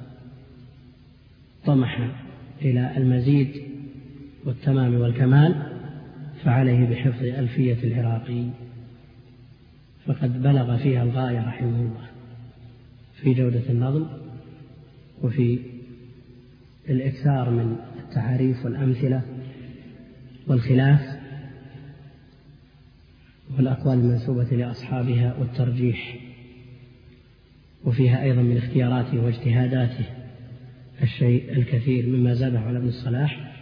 [2.63, 3.63] إلى المزيد
[4.45, 5.55] والتمام والكمال
[6.45, 8.45] فعليه بحفظ ألفية العراقي.
[10.07, 12.07] فقد بلغ فيها الغاية رحمه الله
[13.23, 14.07] في جودة النظم
[15.23, 15.59] وفي
[16.89, 19.23] الإكثار من التعاريف والأمثلة
[20.47, 21.17] والخلاف
[23.57, 26.17] والأقوال المنسوبة لأصحابها والترجيح
[27.85, 30.05] وفيها أيضا من اختياراته واجتهاداته
[31.03, 33.53] الشيء الكثير مما زاده على ابن الصلاح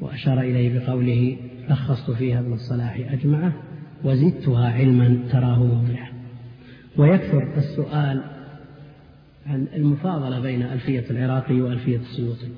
[0.00, 1.36] وأشار إليه بقوله
[1.68, 3.61] لخصت فيها ابن الصلاح أجمعه
[4.04, 6.12] وزدتها علما تراه موضحا
[6.96, 8.22] ويكثر السؤال
[9.46, 12.48] عن المفاضلة بين ألفية العراقي وألفية السيوطي.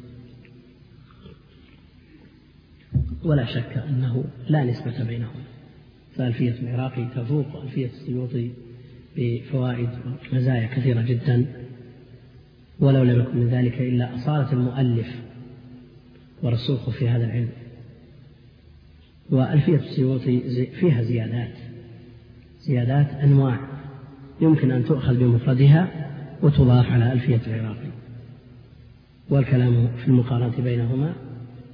[3.25, 5.45] ولا شك أنه لا نسبة بينهما.
[6.17, 8.51] فألفية العراقي تفوق ألفية السيوطي
[9.17, 9.89] بفوائد
[10.33, 11.47] ومزايا كثيرة جدا.
[12.81, 15.07] ولو لم يكن من ذلك إلا أصالة المؤلف
[16.43, 17.49] ورسوخه في هذا العلم.
[19.31, 20.41] وألفية السيوطي
[20.81, 21.55] فيها زيادات
[22.61, 23.75] زيادات أنواع.
[24.41, 26.11] يمكن أن تؤخذ بمفردها
[26.43, 27.89] وتضاف على ألفية العراقي
[29.31, 31.15] والكلام في المقارنة بينهما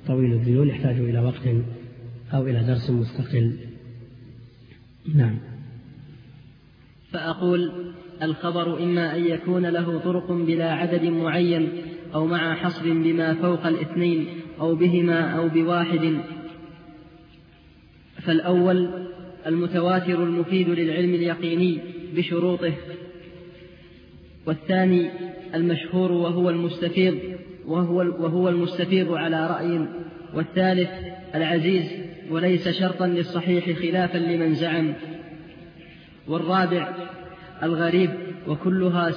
[0.06, 1.48] طويل الذيول يحتاج إلى وقت
[2.34, 3.56] أو إلى درس مستقل.
[5.14, 5.38] نعم.
[7.10, 7.72] فأقول
[8.22, 11.68] الخبر إما أن يكون له طرق بلا عدد معين
[12.14, 14.26] أو مع حصر بما فوق الاثنين
[14.60, 16.20] أو بهما أو بواحد
[18.22, 18.88] فالأول
[19.46, 21.78] المتواتر المفيد للعلم اليقيني
[22.16, 22.72] بشروطه
[24.46, 25.10] والثاني
[25.54, 27.18] المشهور وهو المستفيض
[27.66, 29.86] وهو, وهو المستفيض على رأي
[30.34, 30.90] والثالث
[31.34, 31.84] العزيز
[32.30, 34.92] وليس شرطا للصحيح خلافا لمن زعم
[36.28, 36.88] والرابع
[37.62, 38.10] الغريب
[38.48, 39.12] وكلها,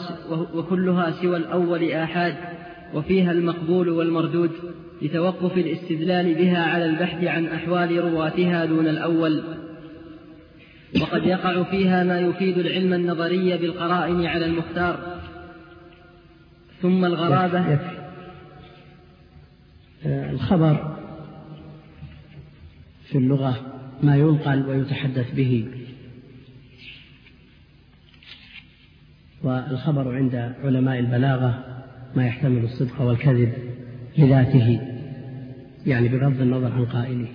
[0.53, 2.35] وكلها سوى الأول آحاد.
[2.93, 4.51] وفيها المقبول والمردود
[5.01, 9.43] لتوقف الاستدلال بها على البحث عن أحوال رواتها دون الأول.
[11.01, 15.21] وقد يقع فيها ما يفيد العلم النظري بالقرائن على المختار.
[16.81, 17.71] ثم الغرابة.
[17.71, 18.03] يكفي.
[20.05, 20.97] الخبر
[23.05, 23.73] في اللغة
[24.03, 25.67] ما ينقل ويتحدث به.
[29.43, 31.82] والخبر عند علماء البلاغة
[32.15, 33.53] ما يحتمل الصدق والكذب
[34.17, 34.81] لذاته
[35.85, 37.27] يعني بغض النظر عن قائله.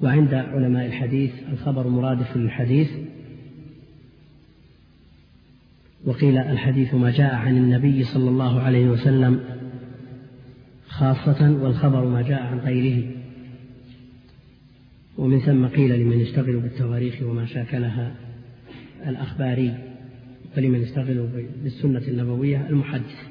[0.00, 2.90] وعند علماء الحديث الخبر مرادف للحديث
[6.04, 9.40] وقيل الحديث ما جاء عن النبي صلى الله عليه وسلم
[10.88, 13.10] خاصة والخبر ما جاء عن غيره.
[15.18, 18.14] ومن ثم قيل لمن يشتغل بالتواريخ وما شاكلها
[19.06, 19.74] الأخباري
[20.56, 21.28] ولمن يشتغل
[21.62, 23.29] بالسنة النبوية المحدث.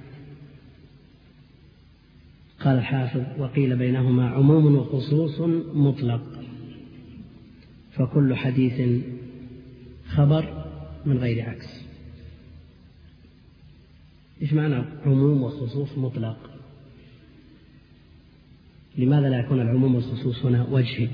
[2.59, 5.39] قال الحافظ وقيل بينهما عموم وخصوص
[5.73, 6.21] مطلق.
[7.91, 9.03] فكل حديث
[10.07, 10.65] خبر
[11.05, 11.89] من غير عكس.
[14.41, 16.49] إيش معنى عموم وخصوص مطلق؟
[18.97, 21.09] لماذا لا يكون العموم والخصوص هنا وجهي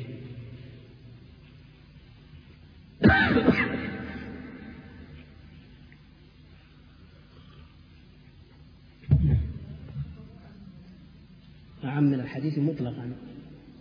[11.95, 13.11] أعم من الحديث مطلقا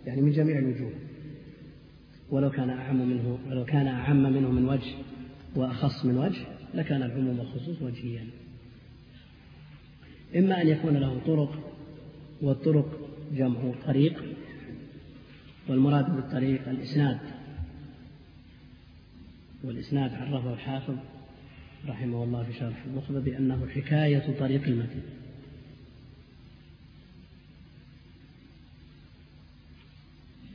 [0.05, 0.91] يعني من جميع الوجوه.
[2.29, 4.95] ولو كان أعم منه ولو كان أعم منه من وجه
[5.55, 6.41] وأخص من وجه
[6.73, 8.27] لكان العموم والخصوص وجهيا.
[10.35, 11.73] إما أن يكون له طرق
[12.41, 14.23] والطرق جمع طريق
[15.67, 17.19] والمراد بالطريق الإسناد.
[19.63, 20.95] والإسناد عرفه الحافظ
[21.87, 25.01] رحمه الله في شرح النخبة بأنه حكاية طريق المتن.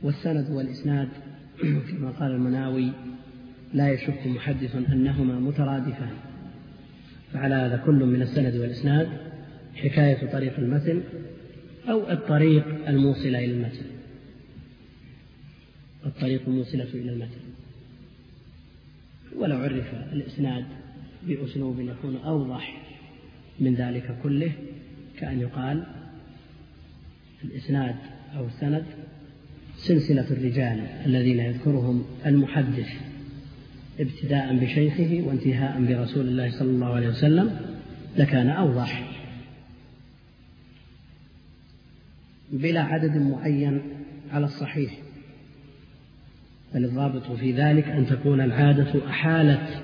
[0.03, 1.09] والسند والإسناد
[1.91, 2.91] كما قال المناوي
[3.73, 6.13] لا يشك محدث أنهما مترادفان.
[7.33, 9.07] فعلى هذا كل من السند والإسناد
[9.75, 11.03] حكاية طريق المتن
[11.89, 13.85] أو الطريق الموصلة إلى المتن.
[16.05, 17.41] الطريق الموصلة إلى المتن.
[19.35, 20.65] ولو عرف الإسناد
[21.27, 22.81] بأسلوب يكون أوضح
[23.59, 24.51] من ذلك كله
[25.19, 25.83] كأن يقال
[27.43, 27.95] الإسناد
[28.35, 28.85] أو السند
[29.87, 32.87] سلسلة الرجال الذين يذكرهم المحدث
[33.99, 37.59] ابتداء بشيخه وانتهاء برسول الله صلى الله عليه وسلم
[38.17, 39.11] لكان أوضح.
[42.51, 43.81] بلا عدد معين
[44.31, 44.97] على الصحيح.
[46.73, 49.83] بل الضابط في ذلك أن تكون العادة أحالت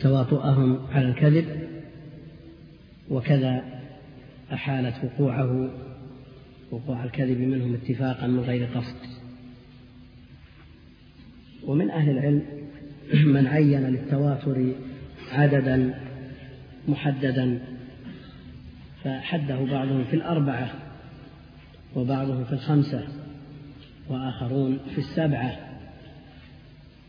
[0.00, 1.44] تواطؤهم على الكذب
[3.10, 3.64] وكذا
[4.52, 5.70] أحالت وقوعه
[6.70, 9.09] وقوع الكذب منهم اتفاقا من غير قصد.
[11.66, 12.42] ومن أهل العلم
[13.34, 14.72] من عين للتواتر
[15.32, 15.94] عددا
[16.88, 17.58] محددا
[19.04, 20.70] فحده بعضهم في الأربعة
[21.96, 23.04] وبعضهم في الخمسة
[24.08, 25.58] وآخرون في السبعة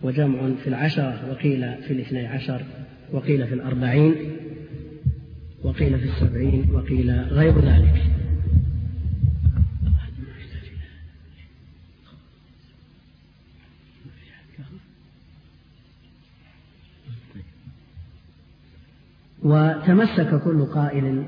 [0.02, 2.62] وجمع في العشرة وقيل في الاثني عشر
[3.12, 4.16] وقيل في الأربعين
[5.64, 8.20] وقيل في السبعين وقيل غير ذلك.
[19.44, 21.24] وتمسك كل قائل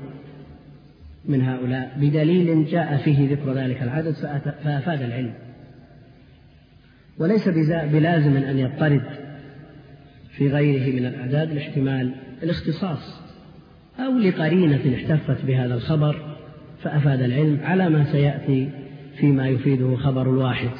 [1.24, 4.12] من هؤلاء بدليل جاء فيه ذكر ذلك العدد
[4.64, 5.34] فأفاد العلم.
[7.18, 9.02] وليس بلازم أن يضطرد
[10.36, 13.20] في غيره من الأعداد لاحتمال الاختصاص.
[13.98, 16.36] أو لقرينة احتفت بهذا الخبر
[16.82, 18.70] فأفاد العلم على ما سيأتي
[19.16, 20.70] فيما يفيده خبر الواحد.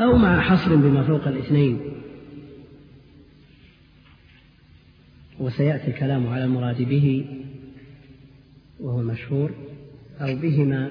[0.00, 1.80] أو مع حصر بما فوق الاثنين
[5.40, 7.26] وسيأتي الكلام على المراد به
[8.80, 9.54] وهو المشهور
[10.20, 10.90] أو بهما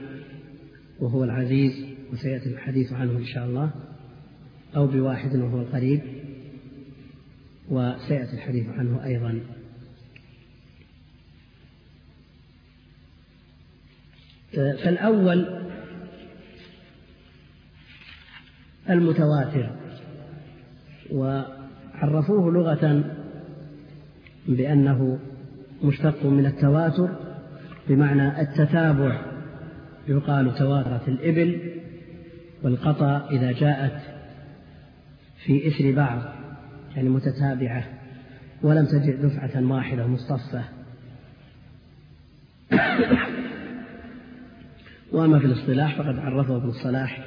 [0.99, 3.71] وهو العزيز وسيأتي الحديث عنه إن شاء الله
[4.75, 6.01] أو بواحد وهو القريب
[7.69, 9.41] وسيأتي الحديث عنه أيضا.
[14.53, 15.67] فالأول
[18.89, 19.75] المتواتر
[21.11, 23.16] وعرفوه لغة
[24.47, 25.19] بأنه
[25.83, 27.09] مشتق من التواتر
[27.87, 29.21] بمعنى التتابع.
[30.07, 31.71] يقال تواترت الإبل
[32.63, 34.01] والقطا إذا جاءت
[35.45, 36.21] في إثر بعض
[36.95, 37.83] يعني متتابعة
[38.61, 40.63] ولم تجئ دفعة واحدة مصطفة
[45.11, 47.25] وأما في الاصطلاح فقد عرفه ابن الصلاح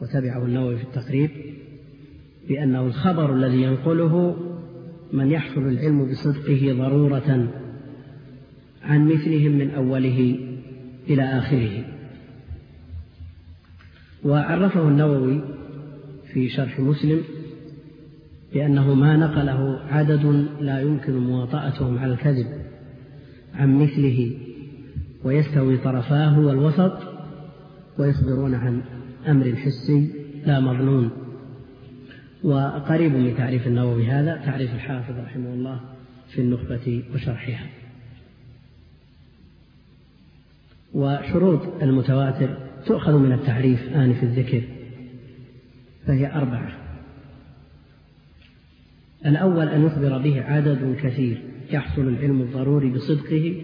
[0.00, 1.30] وتبعه النووي في التقريب
[2.48, 4.36] بأنه الخبر الذي ينقله
[5.12, 7.48] من يحصل العلم بصدقه ضرورة
[8.82, 10.38] عن مثلهم من أوله
[11.08, 11.84] إلى آخره.
[14.24, 15.40] وعرفه النووي
[16.32, 17.20] في شرح مسلم
[18.54, 22.46] بأنه ما نقله عدد لا يمكن مواطأتهم على الكذب
[23.54, 24.30] عن مثله
[25.24, 26.92] ويستوي طرفاه والوسط
[27.98, 28.82] ويخبرون عن
[29.28, 30.12] أمر حسي
[30.46, 31.19] لا مظنون.
[32.42, 35.80] وقريب من تعريف النووي هذا تعريف الحافظ رحمه الله
[36.34, 37.66] في النخبة وشرحها.
[40.94, 44.62] وشروط المتواتر تؤخذ من التعريف آنف الذكر
[46.06, 46.72] فهي أربعة.
[49.26, 53.62] الأول أن يخبر به عدد كثير يحصل العلم الضروري بصدقه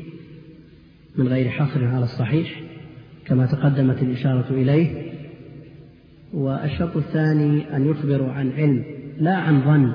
[1.16, 2.61] من غير حصر على الصحيح
[3.27, 5.06] كما تقدمت الإشارة إليه
[6.37, 8.84] والشرط الثاني أن يخبروا عن علم
[9.18, 9.95] لا عن ظن.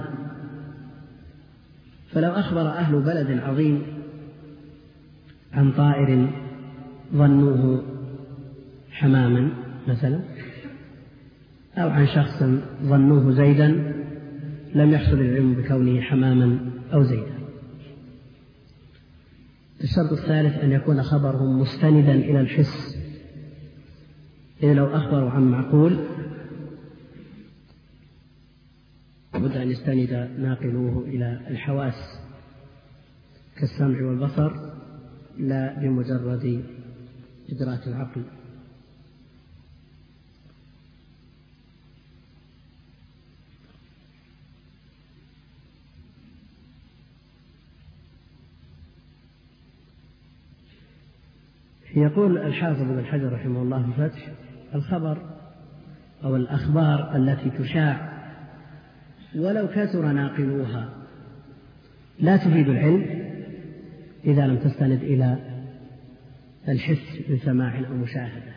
[2.12, 3.82] فلو أخبر أهل بلد عظيم
[5.54, 6.30] عن طائر
[7.14, 7.84] ظنوه
[8.92, 9.50] حماما
[9.88, 10.20] مثلا
[11.78, 12.44] أو عن شخص
[12.84, 13.68] ظنوه زيدا
[14.76, 16.60] لم يحصل العلم بكونه حماما
[16.94, 17.32] أو زيدا.
[19.84, 22.98] الشرط الثالث أن يكون خبرهم مستندا إلى الحس.
[24.64, 25.98] إذ لو أخبروا عن معقول
[29.34, 32.20] لابد أن يستند ناقلوه إلى الحواس
[33.60, 34.52] كالسمع والبصر
[35.38, 36.66] لا بمجرد
[37.50, 38.24] إدراك العقل.
[51.96, 54.32] يقول الحافظ بن حجر رحمه الله في الفتح
[54.76, 55.18] الخبر
[56.24, 58.11] أو الأخبار التي تشاع
[59.36, 60.90] ولو كثر ناقلوها.
[62.20, 63.06] لا تفيد العلم
[64.26, 65.38] إذا لم تستند إلى
[66.68, 68.52] الحس من سماع أو مشاهدة.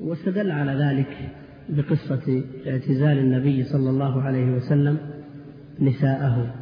[0.00, 1.30] واستدل على ذلك
[1.68, 4.98] بقصة اعتزال النبي صلى الله عليه وسلم
[5.80, 6.54] نساءه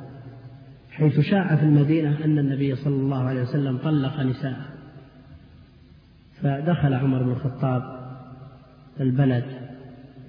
[0.90, 4.66] حيث شاع في المدينة أن النبي صلى الله عليه وسلم طلق نساءه.
[6.42, 8.00] فدخل عمر بن الخطاب
[9.00, 9.44] البلد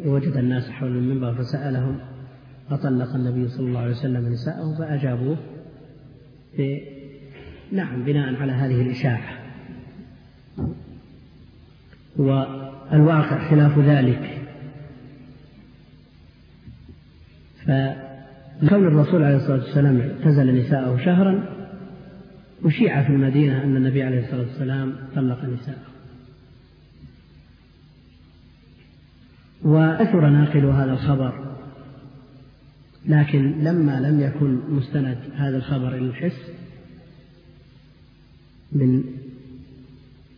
[0.05, 1.99] وجد الناس حول المنبر فسألهم
[2.71, 5.37] أطلق النبي صلى الله عليه وسلم نساءه فأجابوه
[7.71, 9.41] نعم بناء على هذه الإشاعة
[12.17, 14.37] والواقع خلاف ذلك.
[17.65, 21.43] فكون الرسول عليه الصلاة والسلام اعتزل نساءه شهرا
[22.65, 25.90] أشيع في المدينة أن النبي عليه الصلاة والسلام طلق نساءه.
[29.63, 31.51] وأثر ناقل هذا الخبر.
[33.05, 36.51] لكن لما لم يكن مستند هذا الخبر إلى الحس
[38.71, 39.03] من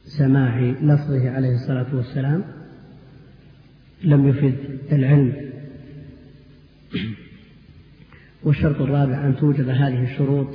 [0.05, 2.43] سماع لفظه عليه الصلاة والسلام
[4.03, 4.55] لم يفد
[4.91, 5.51] العلم.
[8.43, 10.47] والشرط الرابع أن توجد هذه الشروط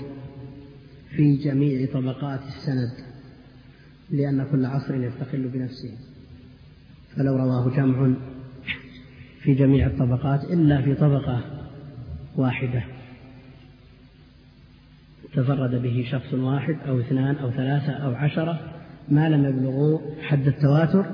[1.16, 2.90] في جميع طبقات السند
[4.10, 5.92] لأن كل عصر يستقل بنفسه.
[7.16, 8.14] فلو رواه جمع
[9.49, 11.40] في جميع الطبقات إلا في طبقة
[12.36, 12.84] واحدة.
[15.34, 18.61] تفرد به شخص واحد أو اثنان أو ثلاثة أو عشرة.
[19.09, 21.07] ما لم يبلغوا حد التواتر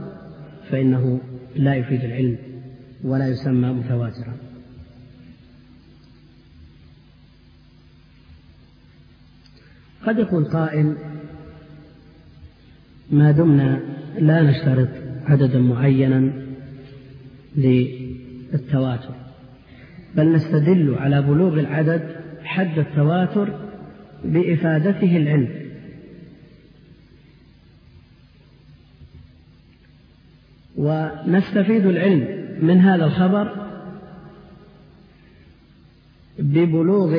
[0.70, 1.20] فإنه
[1.56, 2.38] لا يفيد العلم
[3.04, 4.36] ولا يسمى متواترا.
[10.06, 10.96] قد يقول قائل
[13.10, 13.80] ما دمنا
[14.18, 14.88] لا نشترط
[15.26, 16.32] عددا معينا
[18.54, 19.14] للتواتر
[20.16, 23.48] بل نستدل على بلوغ العدد حد التواتر
[24.24, 25.64] بإفادته العلم.
[30.76, 33.66] ونستفيد العلم من هذا الخبر
[36.38, 37.14] ببلوغ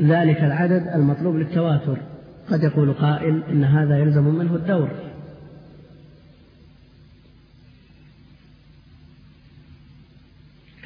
[0.00, 1.98] ذلك العدد المطلوب للتواتر.
[2.50, 4.88] قد يقول قائل إن هذا يلزم منه الدور.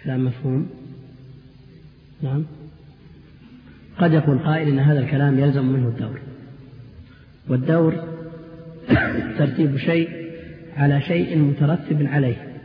[0.07, 0.69] كلام مفهوم؟
[2.23, 2.45] نعم.
[3.99, 6.19] قد يقول قائل إن هذا الكلام يلزم منه الدور.
[7.49, 7.95] والدور
[9.39, 10.11] ترتيب شيء
[10.77, 12.59] على شيء مترتب عليه.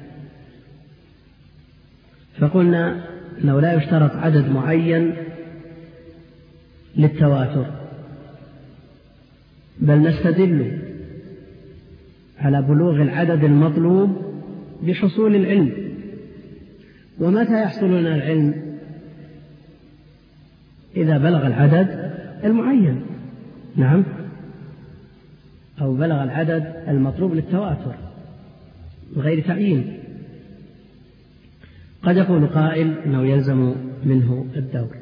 [2.39, 3.05] فقلنا
[3.43, 5.15] أنه لا يشترط عدد معين
[6.97, 7.65] للتواتر.
[9.79, 10.77] بل نستدل
[12.39, 14.35] على بلوغ العدد المطلوب
[14.83, 15.90] بحصول العلم.
[17.21, 18.77] ومتى يحصل لنا العلم؟
[20.95, 22.13] إذا بلغ العدد
[22.43, 23.01] المعين.
[23.75, 24.03] نعم.
[25.81, 27.95] أو بلغ العدد المطلوب للتواتر
[29.15, 29.97] بغير تعيين.
[32.03, 34.95] قد يقول قائل إنه يلزم منه الدور.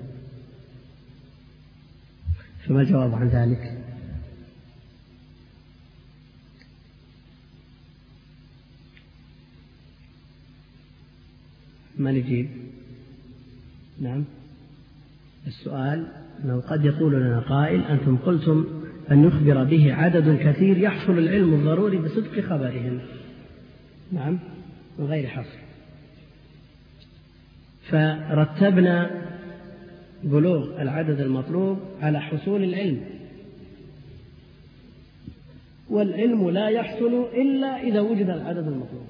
[2.68, 3.79] فما الجواب عن ذلك؟
[12.00, 12.50] من يجيب
[14.02, 14.24] نعم.
[15.48, 16.08] السؤال
[16.44, 18.66] أنه قد يقول لنا قائل أنتم قلتم
[19.12, 23.00] أن يخبر به عدد كثير يحصل العلم الضروري بصدق خبرهم.
[24.12, 24.40] نعم
[25.00, 25.60] من غير حصر.
[27.90, 29.26] فرتبنا
[30.24, 33.02] بلوغ العدد المطلوب على حصول العلم.
[35.90, 39.09] والعلم لا يحصل إلا إذا وجد العدد المطلوب.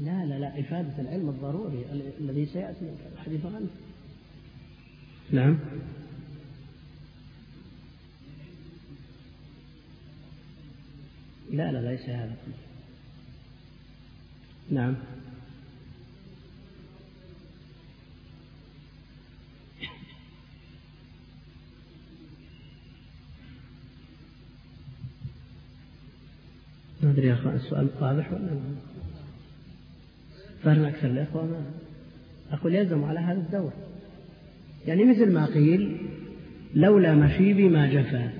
[0.00, 1.84] لا لا لا إفادة العلم الضروري
[2.20, 3.68] الذي سيأتي الحديث عنه
[5.32, 5.58] نعم.
[11.50, 12.36] لا لا ليس هذا.
[14.70, 14.94] نعم.
[27.02, 28.60] ما أدري يا أخوان السؤال واضح ولا
[30.64, 31.62] فهم أكثر الإخوة ما
[32.52, 33.72] أقول يلزم على هذا الدور.
[34.86, 35.96] يعني مثل ما قيل
[36.74, 38.30] لولا مشيبي ما جفا.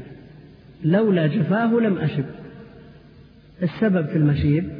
[0.85, 2.25] لولا جفاه لم أشب.
[3.63, 4.71] السبب في المشيب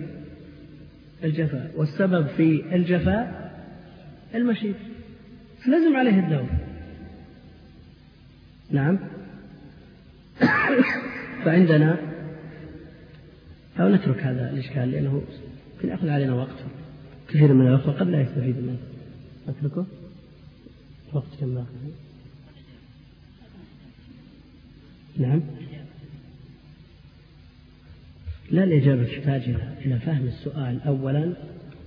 [1.25, 3.53] الجفاء والسبب في الجفاء
[4.35, 4.75] المشيب.
[5.65, 6.49] فلزم عليه الدور.
[8.71, 8.99] نعم.
[11.45, 11.97] فعندنا
[13.81, 15.23] أو نترك هذا الإشكال لأنه
[15.75, 16.65] يمكن يأخذ علينا وقت.
[17.31, 18.79] كثير من الأخوة قد لا يستفيد منه.
[19.49, 19.87] أتركه؟
[21.13, 21.67] وقت كم باقي؟
[25.17, 25.43] نعم.
[28.51, 29.43] لا الإجابة تحتاج
[29.85, 31.33] إلى فهم السؤال أولا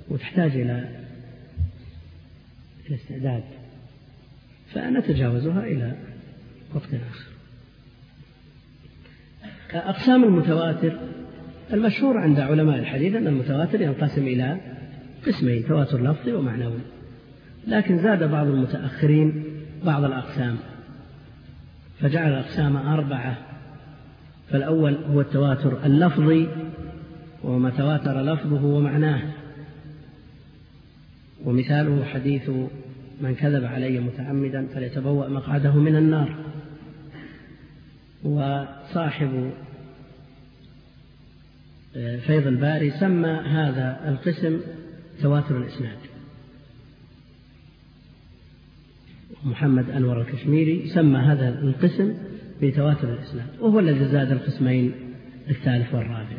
[0.09, 1.03] وتحتاج إلى
[2.89, 3.43] الاستعداد
[4.73, 5.97] فنتجاوزها إلى
[6.73, 7.33] وقت آخر.
[9.73, 10.99] أقسام المتواتر
[11.73, 14.72] المشهور عند علماء الحديث أن المتواتر ينقسم إلى
[15.25, 16.79] قسمين تواتر لفظي ومعنوي
[17.67, 19.43] لكن زاد بعض المتأخرين
[19.85, 20.57] بعض الأقسام.
[21.99, 23.37] فجعل الأقسام أربعة.
[24.49, 26.47] فالأول هو التواتر اللفظي
[27.43, 29.21] وهو ما تواتر لفظه ومعناه.
[31.45, 32.49] ومثاله حديث
[33.21, 36.35] من كذب علي متعمدا فليتبوأ مقعده من النار.
[38.23, 39.51] وصاحب
[41.95, 44.59] آه، فيض الباري سمى هذا القسم
[45.21, 45.97] تواتر الإسناد.
[49.45, 52.13] محمد أنور الكشميري سمى هذا القسم
[52.61, 54.91] بتواتر الإسناد وهو الذي زاد القسمين
[55.49, 56.37] الثالث والرابع.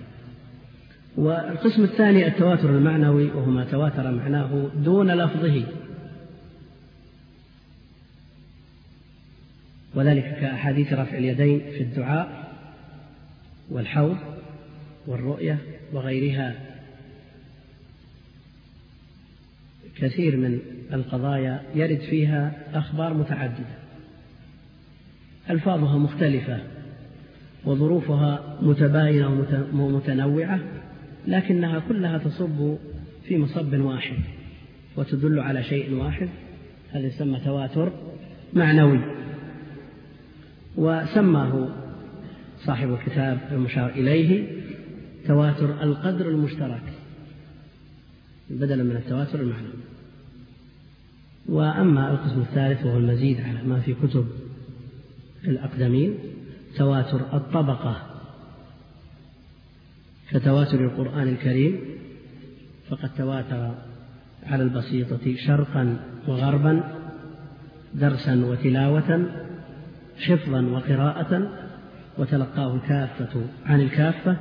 [1.16, 5.66] والقسم الثاني التواتر المعنوي وهو ما تواتر معناه دون لفظه.
[9.95, 12.55] وذلك كأحاديث رفع اليدين في الدعاء
[13.70, 14.16] والحوض
[15.07, 15.59] والرؤية
[15.93, 16.74] وغيرها.
[19.97, 20.59] كثير من
[20.92, 23.84] القضايا يرد فيها أخبار متعددة.
[25.51, 26.59] ألفاظها مختلفة
[27.64, 30.61] وظروفها متباينة ومتنوعة
[31.26, 32.76] لكنها كلها تصب
[33.24, 34.16] في مصب واحد
[34.97, 36.28] وتدل على شيء واحد
[36.92, 37.92] هذا يسمى تواتر
[38.53, 39.01] معنوي.
[40.76, 41.68] وسماه
[42.59, 44.49] صاحب الكتاب المشار إليه
[45.26, 46.82] تواتر القدر المشترك.
[48.51, 49.80] بدلا من التواتر المعلوم
[51.49, 54.26] وأما القسم الثالث وهو المزيد على ما في كتب
[55.45, 56.14] الأقدمين
[56.76, 57.97] تواتر الطبقة
[60.30, 61.80] كتواتر القرآن الكريم
[62.88, 63.74] فقد تواتر
[64.47, 65.97] على البسيطة شرقا
[66.28, 66.82] وغربا
[67.95, 69.26] درسا وتلاوة
[70.18, 71.51] حفظا وقراءة
[72.18, 74.36] وتلقاه الكافة عن الكافة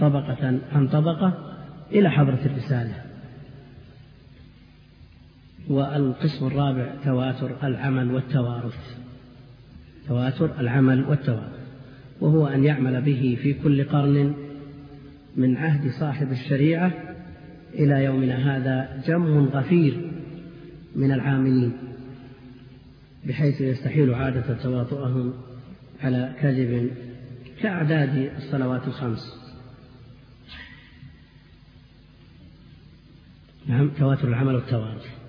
[0.00, 1.32] طبقة عن طبقة
[1.92, 3.09] إلى حضرة الرسالة.
[5.70, 8.96] والقسم الرابع تواتر العمل والتوارث.
[10.08, 11.60] تواتر العمل والتوارث.
[12.20, 14.34] وهو أن يعمل به في كل قرن
[15.36, 16.92] من عهد صاحب الشريعة
[17.74, 20.10] إلى يومنا هذا جم غفير
[20.96, 21.72] من العاملين
[23.24, 25.32] بحيث يستحيل عادة تواطؤهم
[26.02, 26.90] على كذب
[27.62, 29.40] كأعداد الصلوات الخمس.
[33.66, 35.19] نعم تواتر العمل والتوارث.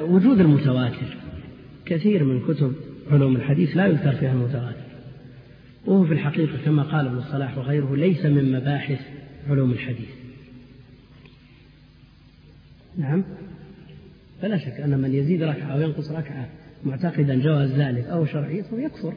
[0.00, 1.16] وجود المتواتر.
[1.86, 2.74] كثير من كتب
[3.10, 4.84] علوم الحديث لا يذكر فيها المتواتر.
[5.86, 9.00] وهو في الحقيقة كما قال ابن الصلاح وغيره ليس من مباحث
[9.48, 10.08] علوم الحديث.
[12.98, 13.24] نعم؟
[14.42, 16.48] فلا شك أن من يزيد ركعة أو ينقص ركعة
[16.84, 19.14] معتقدا جواز ذلك أو شرعيته يكفر.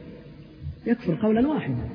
[0.86, 1.88] يكفر قولا واحدا.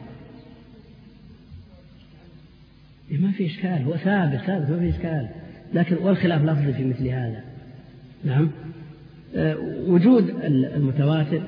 [3.11, 3.83] إيه، ما في إشكال.
[3.83, 5.29] هو ثابت ثابت ما في إشكال.
[5.73, 7.52] لكن والخلاف لفظي في مثل هذا.
[8.23, 8.49] نعم.
[9.35, 9.57] أه
[9.87, 10.29] وجود
[10.75, 11.41] المتواتر.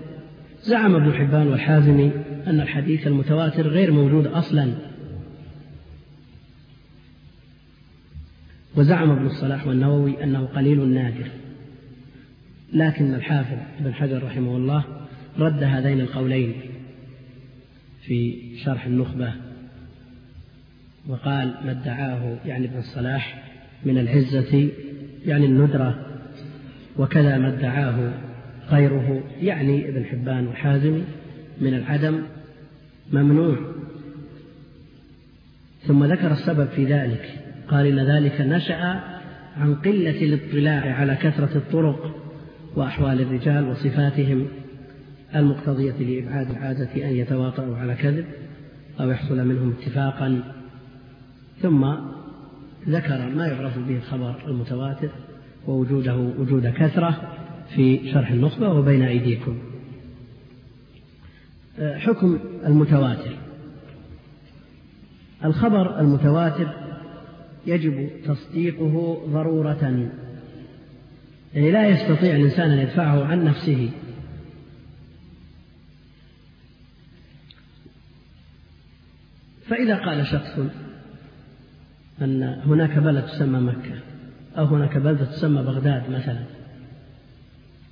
[0.62, 2.12] زعم ابن حبان والحازمي
[2.48, 4.74] أن الحديث المتواتر غير موجود أصلا.
[8.76, 11.28] وزعم ابن الصلاح والنووي أنه قليل نادر.
[12.74, 14.84] لكن الحافظ ابن حجر رحمه الله
[15.40, 16.54] رد هذين القولين
[18.02, 19.34] في شرح النخبة
[21.08, 23.44] وقال ما ادعاه يعني ابن الصلاح
[23.86, 24.70] من العزة
[25.26, 26.05] يعني الندرة
[26.98, 28.12] وكذا ما ادعاه
[28.70, 31.02] غيره يعني ابن حبان وحازم
[31.62, 32.22] من العدم
[33.14, 33.58] ممنوع.
[35.88, 39.00] ثم ذكر السبب في ذلك قال إن ذلك نشأ
[39.58, 42.16] عن قلة الاطلاع على كثرة الطرق
[42.76, 44.48] وأحوال الرجال وصفاتهم
[45.36, 48.26] المقتضية لإبعاد العادة أن يتواطؤوا على كذب
[49.00, 50.44] أو يحصل منهم اتفاقا.
[51.62, 51.94] ثم
[52.90, 55.10] ذكر ما يعرف به الخبر المتواتر
[55.68, 57.32] ووجوده وجود كثرة
[57.76, 59.60] في شرح النخبة وبين أيديكم.
[61.80, 63.38] حكم المتواتر.
[65.46, 66.74] الخبر المتواتر
[67.66, 70.10] يجب تصديقه ضرورة.
[71.54, 73.90] يعني لا يستطيع الإنسان أن يدفعه عن نفسه.
[79.70, 80.60] فإذا قال شخص
[82.22, 84.05] أن هناك بلد تسمى مكة
[84.58, 86.44] أو هناك بلدة تسمى بغداد مثلا.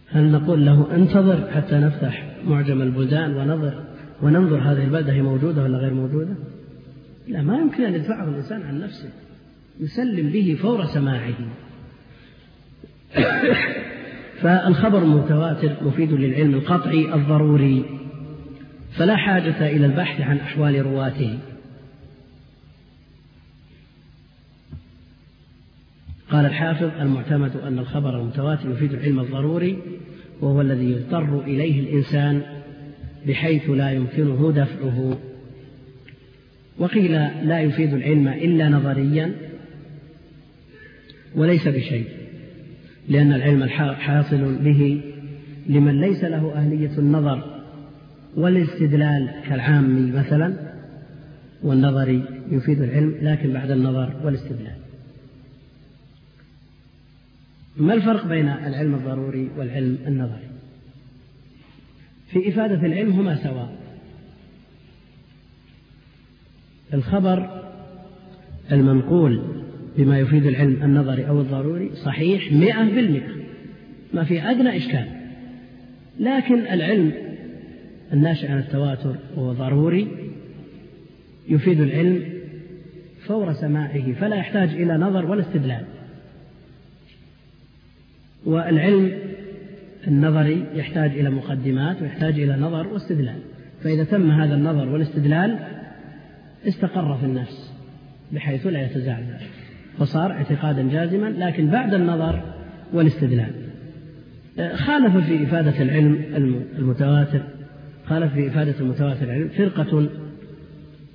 [0.07, 3.84] هل نقول له انتظر حتى نفتح معجم البلدان ونظر
[4.22, 6.36] وننظر هذه البلدة هي موجودة ولا غير موجودة؟
[7.28, 9.09] لا ما يمكن أن يدفعه الإنسان عن نفسه.
[9.80, 11.34] يسلم به فور سماعه.
[14.41, 17.86] فالخبر المتواتر مفيد للعلم القطعي الضروري.
[18.97, 21.39] فلا حاجة إلى البحث عن أحوال رواته.
[26.34, 29.77] قال الحافظ المعتمد أن الخبر المتواتر يفيد العلم الضروري
[30.41, 32.41] وهو الذي يضطر إليه الإنسان
[33.27, 35.17] بحيث لا يمكنه دفعه.
[36.79, 37.11] وقيل
[37.47, 39.34] لا يفيد العلم إلا نظريا
[41.36, 42.05] وليس بشيء
[43.09, 45.01] لأن العلم حاصل به
[45.67, 47.61] لمن ليس له أهلية النظر
[48.38, 50.55] والاستدلال كالعامي مثلا
[51.63, 54.82] والنظري يفيد العلم لكن بعد النظر والاستدلال.
[57.78, 60.47] ما الفرق بين العلم الضروري والعلم النظري؟
[62.28, 63.78] في إفادة العلم هما سواء.
[66.93, 67.63] الخبر
[68.71, 69.41] المنقول
[69.97, 73.34] بما يفيد العلم النظري أو الضروري صحيح مئة بالمئة
[74.13, 75.05] ما في أدنى إشكال.
[76.19, 77.11] لكن العلم
[78.13, 80.07] الناشئ عن التواتر وهو ضروري
[81.49, 82.24] يفيد العلم
[83.28, 85.86] فور سماعه فلا يحتاج إلى نظر ولا استدلال.
[88.45, 89.11] والعلم
[90.07, 93.39] النظري يحتاج إلى مقدمات ويحتاج إلى نظر واستدلال.
[93.83, 95.59] فإذا تم هذا النظر والاستدلال
[96.67, 97.73] استقر في النفس
[98.31, 99.37] بحيث لا يتزعزع
[99.97, 102.41] فصار اعتقادا جازما لكن بعد النظر
[102.93, 103.51] والاستدلال.
[104.73, 106.23] خالف في إفادة العلم
[106.77, 107.41] المتواتر
[108.09, 110.09] قال في إفادة المتواتر العلم فرقة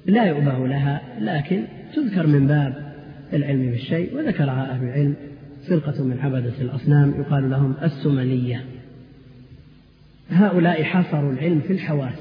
[0.06, 1.62] لا يؤبه لها لكن
[1.96, 2.92] تذكر من باب
[3.32, 5.14] العلم بالشيء وذكرها أهل العلم.
[5.68, 8.64] فرقة من عبدة الأصنام يقال لهم السمنية
[10.30, 12.18] هؤلاء حصروا العلم في الحواس.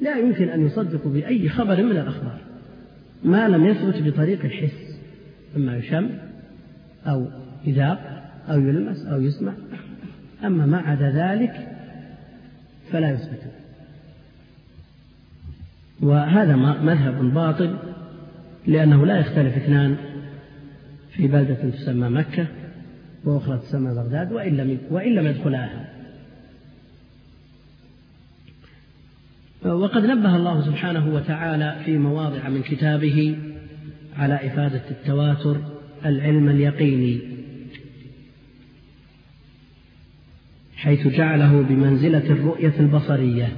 [0.00, 2.38] لا يمكن أن يصدقوا بأي خبر من الأخبار.
[3.24, 4.98] ما لم يثبت بطريق الحس
[5.56, 6.10] إما يشم
[7.06, 7.26] أو
[7.64, 9.52] يذاق أو يلمس أو يسمع.
[10.44, 11.68] أما ما عدا ذلك
[12.92, 13.42] فلا يثبت.
[16.00, 17.76] وهذا مذهب باطل
[18.66, 19.96] لأنه لا يختلف اثنان.
[21.16, 22.46] في بلدة تسمى مكة
[23.24, 25.88] وأخرى تسمى بغداد وإن لم وإن لم يدخلاها
[29.64, 33.38] وقد نبه الله سبحانه وتعالى في مواضع من كتابه
[34.16, 35.56] على إفادة التواتر
[36.04, 37.20] العلم اليقيني
[40.76, 43.56] حيث جعله بمنزلة الرؤية البصرية.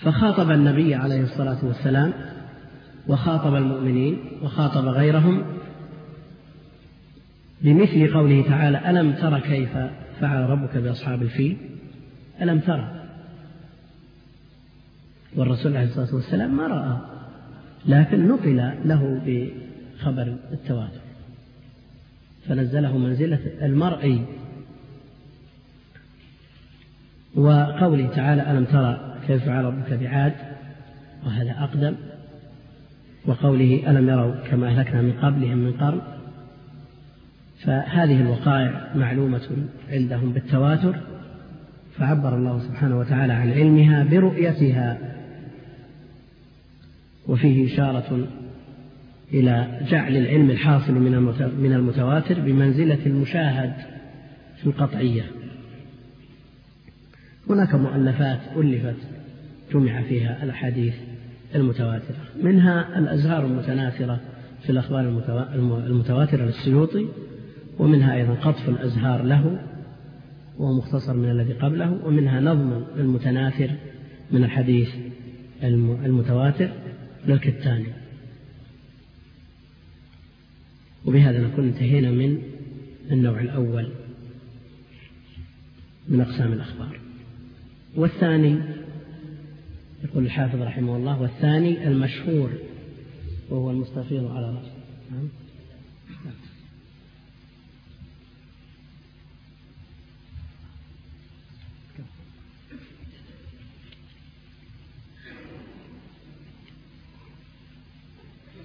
[0.00, 2.12] فخاطب النبي عليه الصلاة والسلام
[3.08, 5.44] وخاطب المؤمنين وخاطب غيرهم
[7.62, 9.70] بمثل قوله تعالى ألم تر كيف
[10.20, 11.56] فعل ربك بأصحاب الفيل؟
[12.42, 13.00] ألم ترى
[15.36, 16.98] والرسول عليه الصلاة والسلام ما رأى
[17.86, 21.00] لكن نقل له بخبر التواتر.
[22.48, 24.24] فنزله منزلة المرئي
[27.34, 30.32] وقوله تعالى ألم ترى كيف فعل ربك بعاد؟
[31.26, 31.94] وهذا أقدم.
[33.26, 36.19] وقوله ألم يروا كما أهلكنا من قبلهم من قرن؟
[37.64, 40.96] فهذه الوقائع معلومة عندهم بالتواتر
[41.96, 44.98] فعبر الله سبحانه وتعالى عن علمها برؤيتها
[47.28, 48.28] وفيه إشارة
[49.32, 50.92] إلى جعل العلم الحاصل
[51.58, 53.72] من المتواتر بمنزلة المشاهد
[54.56, 55.22] في القطعية.
[57.50, 58.96] هناك مؤلفات ألفت
[59.72, 60.94] جمع فيها الأحاديث
[61.54, 62.16] المتواترة.
[62.42, 64.20] منها الأزهار المتناثرة
[64.62, 65.08] في الأخبار
[65.86, 67.06] المتواترة للسيوطي
[67.78, 69.66] ومنها أيضا قطف الأزهار له
[70.58, 73.70] وهو مختصر من الذي قبله ومنها نظم المتناثر
[74.30, 74.88] من الحديث
[75.62, 76.70] المتواتر
[77.26, 77.86] للكتاني
[81.04, 82.42] وبهذا نكون انتهينا من
[83.10, 83.88] النوع الأول
[86.08, 87.00] من أقسام الأخبار.
[87.96, 88.60] والثاني
[90.04, 92.50] يقول الحافظ رحمه الله والثاني المشهور
[93.50, 94.72] وهو المستفيض على رأسه
[95.10, 95.28] نعم
[96.10, 96.36] وسيلة الفضيلة
[108.48, 108.59] بس ما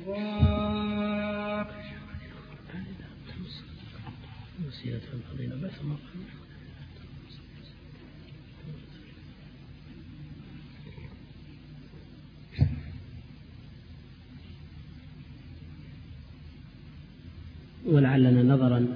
[17.85, 18.87] ولعلنا نظرا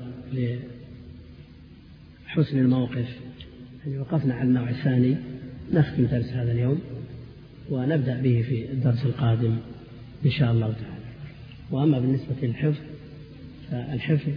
[2.28, 3.20] لحسن الموقف.
[3.86, 5.16] يعني وقفنا على النوع الثاني
[5.74, 6.82] نختم درس هذا اليوم
[7.70, 9.58] ونبدأ به في الدرس القادم
[10.26, 10.99] إن شاء الله تعالى.
[11.72, 12.82] وأما بالنسبة للحفظ
[13.72, 14.32] فالحفظ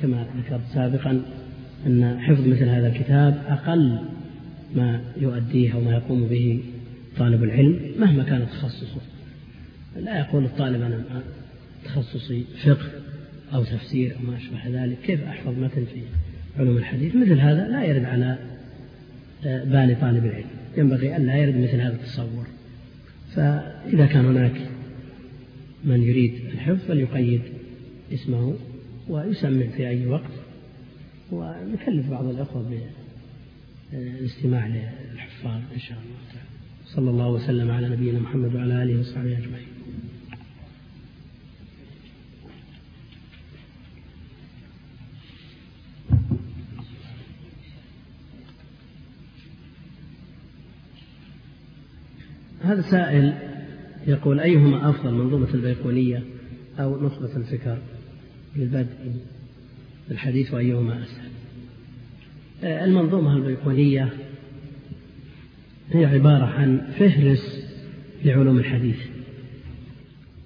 [0.00, 1.22] كما ذكرت سابقا
[1.86, 3.98] أن حفظ مثل هذا الكتاب أقل
[4.74, 6.60] ما يؤديه أو ما يقوم به
[7.18, 9.00] طالب العلم مهما كان تخصصه.
[9.96, 11.04] لا يقول الطالب أنا
[11.84, 12.88] تخصصي فقه
[13.54, 16.00] أو تفسير أو ما أشبه ذلك كيف أحفظ متن في
[16.58, 18.38] علوم الحديث؟ مثل هذا لا يرد على
[19.46, 22.46] آه، بال طالب العلم ينبغي أن لا يرد مثل هذا التصور.
[23.34, 24.52] فإذا كان هناك
[25.86, 27.42] من يريد الحفظ فليقيد
[28.12, 28.54] اسمه
[29.08, 30.32] ويسمع في أي وقت.
[31.32, 32.86] ونكلف بعض الأخوة
[33.92, 36.48] بالاستماع للحفاظ إن شاء الله تعالى.
[36.84, 39.66] صلى الله وسلم على نبينا محمد وعلى آله وصحبه أجمعين.
[52.62, 53.45] هذا سائل
[54.06, 56.22] يقول أيهما أفضل منظومة البيقونية
[56.78, 57.78] أو نخبة الفكر؟
[58.56, 59.12] للبدء
[60.10, 61.30] الحديث وأيهما أسهل.
[62.64, 64.12] آه، المنظومة البيقونية
[65.90, 67.66] هي عبارة عن فهرس
[68.24, 68.98] لعلوم الحديث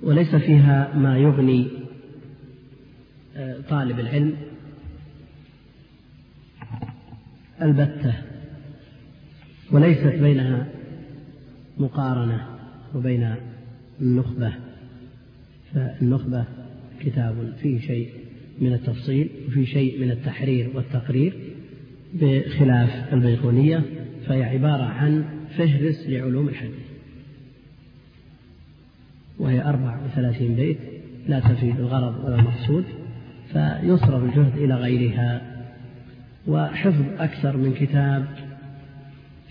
[0.02, 1.68] وليس فيها ما يغني
[3.36, 4.36] آه، طالب العلم.
[7.62, 8.14] البتة
[9.72, 10.66] وليست بينها
[11.78, 12.46] مقارنة
[12.94, 13.34] وبين
[14.00, 14.52] النخبة.
[15.74, 16.44] فالنخبة
[17.00, 18.08] كتاب فيه شيء
[18.58, 21.34] من التفصيل وفيه شيء من التحرير والتقرير
[22.14, 23.82] بخلاف البيقونية
[24.26, 25.24] فهي عبارة عن
[25.56, 26.90] فهرس لعلوم الحديث.
[29.38, 30.78] وهي أربع وثلاثين بيت
[31.28, 32.84] لا تفيد الغرض ولا المقصود
[33.52, 35.56] فيصرف الجهد إلى غيرها.
[36.46, 38.26] وحفظ أكثر من كتاب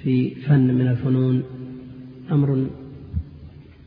[0.04, 1.43] في فن من الفنون
[2.32, 2.68] أمر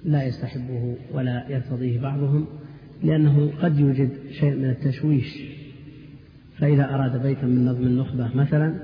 [0.05, 2.47] لا يستحبه ولا يرتضيه بعضهم
[3.03, 5.39] لأنه قد يوجد شيء من التشويش.
[6.59, 8.75] فإذا أراد بيتا من نظم النخبة مثلا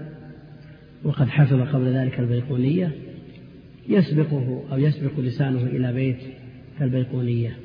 [1.04, 2.92] وقد حفظ قبل ذلك البيقونية
[3.88, 6.18] يسبقه أو يسبق لسانه إلى بيت
[6.78, 7.56] كالبيقونية.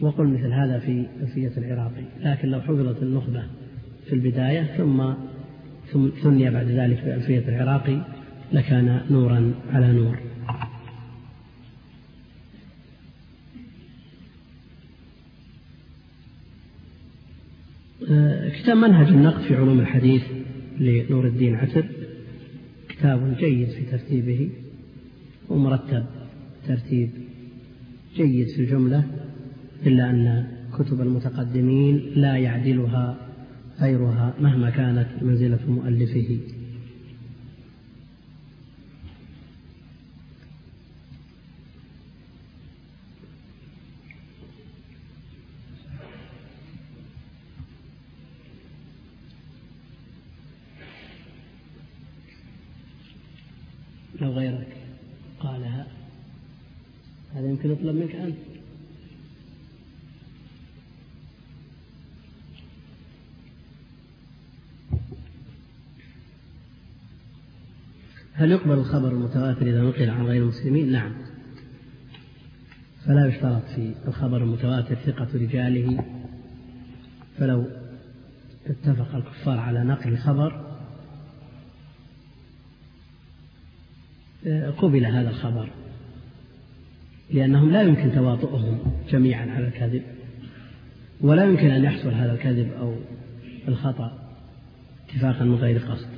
[0.00, 2.04] وقل مثل هذا في ألفية العراقي.
[2.24, 3.42] لكن لو حفظت النخبة
[4.06, 5.12] في البداية ثم
[6.22, 8.02] ثني بعد ذلك بألفية العراقي
[8.52, 10.31] لكان نورا على نور.
[18.62, 20.22] كتاب منهج النقد في علوم الحديث
[20.80, 21.84] لنور الدين عسر
[22.88, 24.50] كتاب جيد في ترتيبه
[25.48, 26.04] ومرتب
[26.68, 27.10] ترتيب
[28.16, 29.04] جيد في الجملة
[29.86, 30.46] إلا أن
[30.78, 33.16] كتب المتقدمين لا يعدلها
[33.80, 36.38] غيرها مهما كانت منزلة مؤلفه.
[54.20, 54.76] لو غيرك.
[55.40, 55.86] قالها.
[57.34, 58.36] هذا يمكن يطلب منك أنت
[68.34, 71.12] هل يقبل الخبر المتواتر إذا نقل عن غير المسلمين؟ نعم.
[73.06, 76.04] فلا يشترط في الخبر المتواتر ثقة رجاله.
[77.38, 77.66] فلو
[78.66, 80.71] اتفق الكفار على نقل خبر
[84.78, 85.68] قبل هذا الخبر
[87.30, 88.78] لأنهم لا يمكن تواطؤهم
[89.10, 90.02] جميعا على الكذب
[91.20, 92.94] ولا يمكن أن يحصل هذا الكذب أو
[93.68, 94.18] الخطأ
[95.08, 96.08] اتفاقا من غير قصد.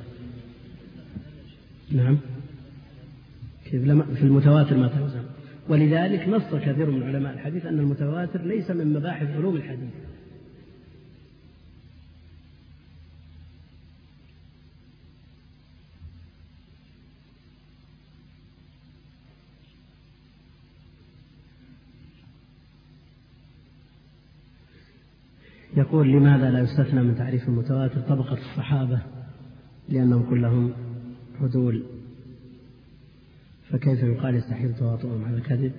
[1.91, 2.17] نعم.
[3.63, 5.23] في المتواتر ما توزن
[5.69, 9.89] ولذلك نص كثير من علماء الحديث أن المتواتر ليس من مباحث علوم الحديث.
[25.85, 29.01] يقول لماذا لا يستثنى من تعريف المتواتر طبقة الصحابة؟
[29.89, 30.73] لأنهم كلهم
[31.41, 31.83] عدول
[33.69, 35.71] فكيف يقال يستحيل تواطؤهم على الكذب؟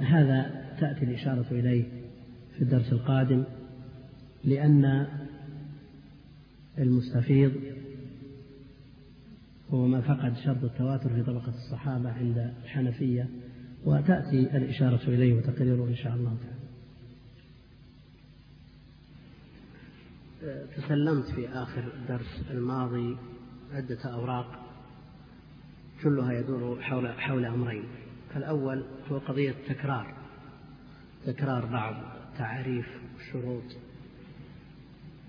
[0.00, 1.84] هذا تأتي الإشارة إليه
[2.56, 3.44] في الدرس القادم
[4.44, 5.06] لأن
[6.78, 7.52] المستفيض
[9.70, 13.28] هو ما فقد شرط التواتر في طبقة الصحابة عند الحنفية
[13.84, 16.53] وتأتي الإشارة إليه وتقريره إن شاء الله تعالى.
[20.76, 23.16] تسلمت في آخر الدرس الماضي
[23.72, 24.64] عدة أوراق
[26.02, 27.84] كلها يدور حول حول أمرين.
[28.36, 30.14] الأول هو قضية تكرار
[31.26, 31.94] تكرار بعض
[32.38, 32.86] تعريف
[33.20, 33.76] الشروط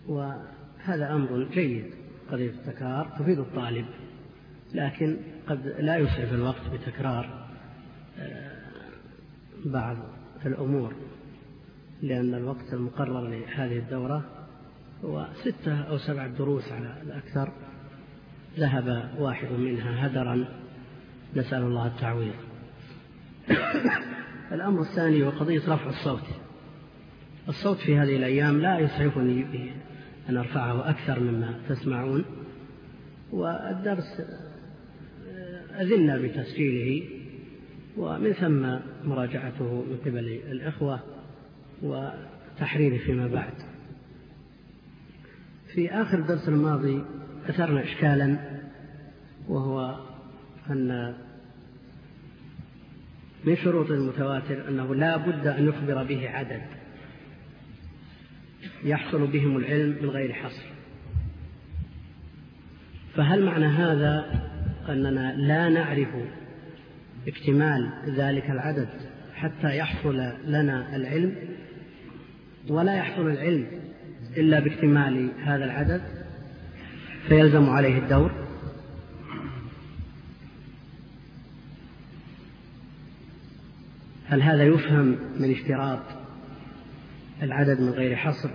[0.07, 1.86] وهذا أمر جيد
[2.32, 3.86] قضية التكرار تفيد الطالب
[4.74, 7.47] لكن قد لا يسعف الوقت بتكرار
[8.20, 8.51] آه،
[9.66, 9.97] بعض
[10.45, 10.93] الأمور
[12.01, 14.35] لأن الوقت المقرر لهذه الدورة
[15.04, 17.52] هو ستة أو سبعة دروس على الأكثر.
[18.58, 20.46] ذهب واحد منها هدرا.
[21.36, 22.34] نسأل الله التعويض.
[24.52, 26.28] الأمر الثاني هو قضية رفع الصوت.
[27.48, 29.72] الصوت في هذه الأيام لا يسعفني
[30.30, 32.26] أن أرفعه أكثر مما تسمعون.
[33.32, 34.22] والدرس
[35.80, 37.10] أذنا بتسجيله.
[37.98, 38.76] ومن ثم
[39.10, 41.00] مراجعته من قبل الإخوة
[41.82, 43.74] وتحريره فيما بعد.
[45.76, 47.03] في آخر الدرس الماضي
[47.49, 48.38] أثرنا إشكالا
[49.47, 49.99] وهو
[50.69, 51.15] أن
[53.43, 56.61] من شروط المتواتر أنه لا بد أن يخبر به عدد
[58.84, 60.65] يحصل بهم العلم من غير حصر.
[63.15, 64.41] فهل معنى هذا
[64.89, 66.09] أننا لا نعرف
[67.28, 68.89] اكتمال ذلك العدد
[69.34, 70.15] حتى يحصل
[70.45, 71.36] لنا العلم؟
[72.69, 73.85] ولا يحصل العلم
[74.38, 76.02] إلا باكتمال هذا العدد
[77.28, 78.32] فيلزم عليه الدور.
[84.28, 86.00] هل هذا يفهم من اشتراط
[87.44, 88.50] العدد من غير حصر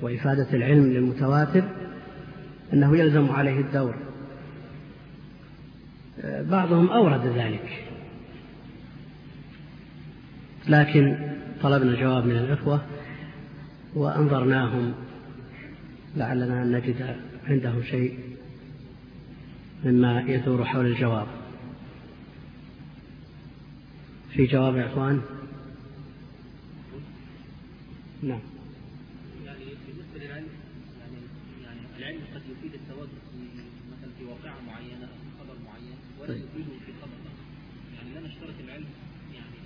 [0.00, 1.64] وإفادة العلم للمتواتر؟
[2.72, 3.94] أنه يلزم عليه الدور.
[6.24, 7.84] بعضهم أورد ذلك.
[10.68, 11.16] لكن
[11.62, 12.82] طلبنا جواب من الإخوة.
[13.94, 14.94] وأنظرناهم
[16.16, 17.16] لعلنا أن نجد
[17.48, 18.18] عندهم شيء
[19.84, 21.26] مما يدور حول الجواب.
[24.32, 25.20] في جواب يا إخوان؟
[28.22, 28.40] نعم.
[29.46, 30.46] يعني بالنسبة للعلم
[31.00, 31.16] يعني
[31.64, 33.38] يعني العلم قد يفيد التواتر في
[33.92, 36.36] مثلا في واقعة معينة أو في خبر معين ولا طيب.
[36.36, 37.44] يفيده في خبر اخر
[37.96, 38.86] يعني لا نشترط العلم
[39.34, 39.56] يعني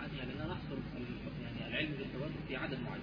[0.00, 3.02] عادي يعني لا نحصر ال- يعني العلم بالتواتر في عدد معين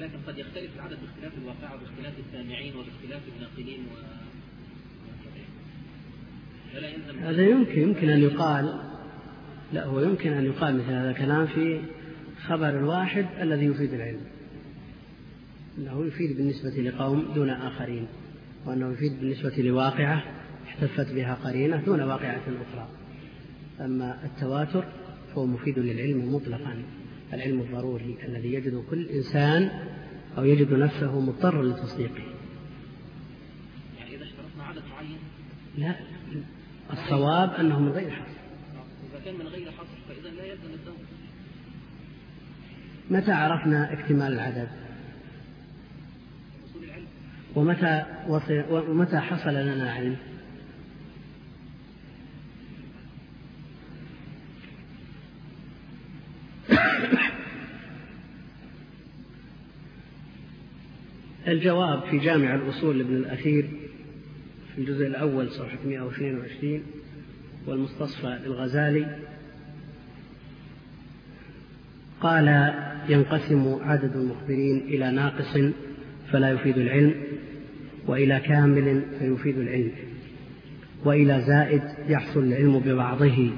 [0.00, 4.20] ولكن قد يختلف العدد باختلاف الواقعه وباختلاف السامعين وباختلاف الناقلين و
[7.22, 8.80] هذا يمكن يمكن أن يقال
[9.72, 11.80] لا هو يمكن أن يقال مثل هذا الكلام في
[12.46, 14.20] خبر الواحد الذي يفيد العلم.
[15.78, 18.06] أنه يفيد بالنسبة لقوم دون آخرين
[18.66, 20.24] وأنه يفيد بالنسبة لواقعة
[20.66, 22.88] احتفت بها قرينة دون واقعة أخرى.
[23.80, 24.84] أما التواتر
[25.34, 26.82] فهو مفيد للعلم مطلقا.
[27.32, 29.70] العلم الضروري الذي يجد كل إنسان
[30.38, 32.22] أو يجد نفسه مضطر لتصديقه.
[33.98, 35.18] يعني إذا اشترطنا عدد معين؟
[35.78, 35.94] لا
[36.92, 38.40] الصواب أنه من غير حصر.
[39.10, 40.96] إذا كان من غير حصر فإذا لا يلزم الدور.
[43.10, 44.68] متى عرفنا اكتمال العدد؟
[47.56, 50.16] ومتى وصل ومتى حصل لنا علم؟
[61.48, 63.66] الجواب في جامع الأصول لابن الأثير
[64.74, 66.82] في الجزء الأول صفحة 122
[67.66, 69.16] والمستصفى للغزالي.
[72.20, 72.74] قال
[73.08, 75.58] ينقسم عدد المخبرين إلى ناقص
[76.32, 77.14] فلا يفيد العلم
[78.06, 79.92] وإلى كامل فيفيد العلم
[81.04, 83.50] وإلى زائد يحصل العلم ببعضه.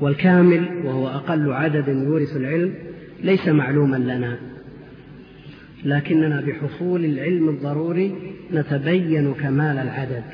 [0.00, 2.74] والكامل وهو أقل عدد يورث العلم
[3.22, 4.38] ليس معلوما لنا.
[5.84, 8.14] لكننا بحصول العلم الضروري
[8.52, 10.24] نتبين كمال العدد.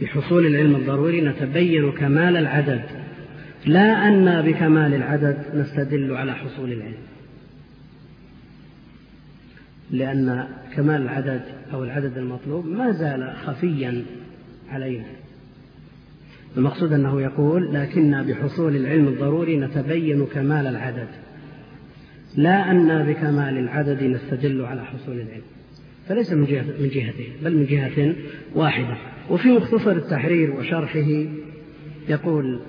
[0.00, 2.82] بحصول العلم الضروري نتبين كمال العدد.
[3.66, 7.02] لا أن بكمال العدد نستدل على حصول العلم.
[9.90, 14.04] لأن كمال العدد أو العدد المطلوب ما زال خفيا
[14.70, 15.06] علينا.
[16.56, 21.08] المقصود أنه يقول لكن بحصول العلم الضروري نتبين كمال العدد.
[22.36, 25.42] لا أن بكمال العدد نستدل على حصول العلم
[26.08, 28.14] فليس من جهة من جهتين بل من جهة
[28.54, 28.96] واحدة.
[29.30, 31.26] وفي مختصر التحرير وشرحه
[32.08, 32.60] يقول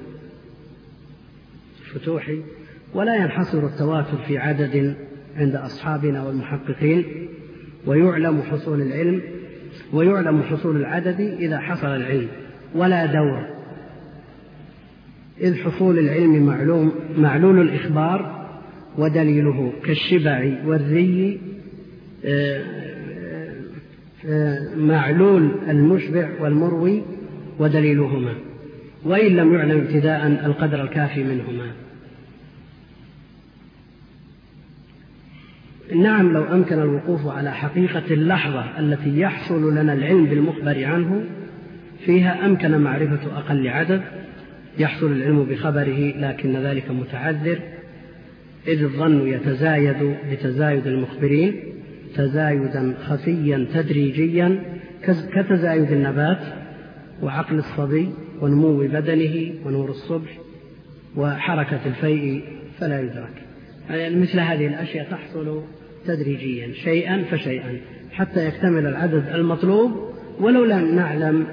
[1.80, 2.42] الفتوحي
[2.94, 4.96] ولا ينحصر التواتر في عدد
[5.38, 7.06] عند أصحابنا والمحققين
[7.86, 9.22] ويعلم حصول العلم
[9.94, 12.28] ويعلم حصول العدد إذا حصل العلم
[12.76, 13.48] ولا دور.
[15.42, 18.41] إذ حصول العلم معلوم معلول الإخبار
[18.98, 21.40] ودليله كالشبع والري
[22.26, 22.64] آه،
[24.26, 27.04] آه، معلول المشبع والمروي
[27.60, 28.34] ودليلهما
[29.04, 31.72] وإن لم يعلم ابتداء القدر الكافي منهما.
[35.96, 41.24] نعم لو أمكن الوقوف على حقيقة اللحظة التي يحصل لنا العلم بالمخبر عنه
[42.06, 44.02] فيها أمكن معرفة أقل عدد
[44.78, 47.60] يحصل العلم بخبره لكن ذلك متعذر
[48.68, 51.64] إذ الظن يتزايد بتزايد المخبرين
[52.16, 54.64] تزايدا خفيا تدريجيا
[55.36, 56.40] كتزايد النبات
[57.22, 58.10] وعقل الصبي
[58.42, 60.38] ونمو بدنه ونور الصبح
[61.18, 62.44] وحركة الفيء
[62.80, 63.44] فلا يدرك.
[63.90, 65.64] يعني مثل هذه الأشياء تحصل
[66.06, 67.78] تدريجيا شيئا فشيئا
[68.12, 69.92] حتى يكتمل العدد المطلوب
[70.40, 71.48] ولو لم نعلم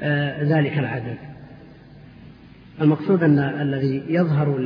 [0.00, 1.16] آه ذلك العدد.
[2.80, 4.58] المقصود أن الذي يظهر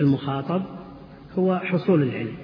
[0.00, 0.83] للمخاطب
[1.38, 2.34] هو حصول العلم.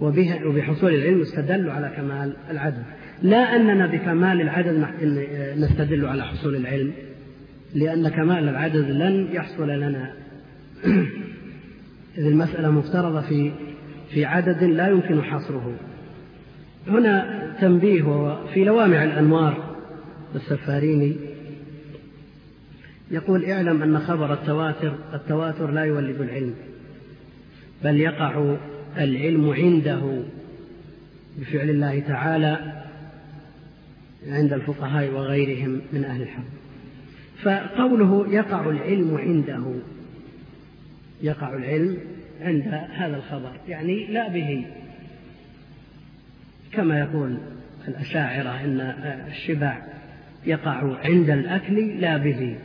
[0.00, 2.82] وبحصول العلم استدل على كمال العدد.
[3.22, 4.86] لا أننا بكمال العدد
[5.58, 6.92] نستدل على حصول العلم
[7.74, 10.12] لأن كمال العدد لن يحصل لنا.
[12.18, 13.52] إذ المسألة مفترضة في
[14.10, 15.74] في عدد لا يمكن حصره.
[16.88, 19.76] هنا تنبيه في لوامع الأنوار
[20.34, 21.16] السفاريني.
[23.10, 26.54] يقول اعلم أن خبر التواتر التواتر لا يولد العلم.
[27.84, 28.56] بل يقع
[28.98, 30.22] العلم عنده
[31.38, 32.82] بفعل الله تعالى
[34.28, 36.44] عند الفقهاء وغيرهم من أهل الحق.
[37.42, 39.74] فقوله يقع العلم عنده
[41.22, 41.98] يقع العلم
[42.40, 44.66] عند هذا الخبر يعني لا به.
[46.72, 47.38] كما يقول
[47.88, 48.80] الأشاعرة أن
[49.28, 49.82] الشبع
[50.46, 52.56] يقع عند الأكل لا به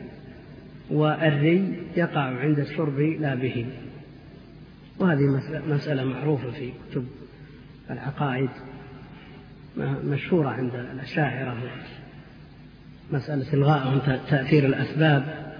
[0.90, 3.66] والري يقع عند الشرب لا به.
[5.02, 7.06] وهذه مسألة معروفة في كتب
[7.90, 8.50] العقائد
[10.04, 11.56] مشهورة عند الأشاعرة
[13.12, 13.98] مسألة إلغاء
[14.30, 15.52] تأثير الأسباب.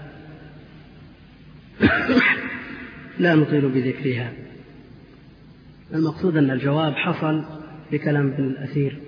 [3.19, 4.31] لا نطيل بذكرها.
[5.93, 7.45] المقصود أن الجواب حصل
[7.89, 8.99] في كلام ابن الأثير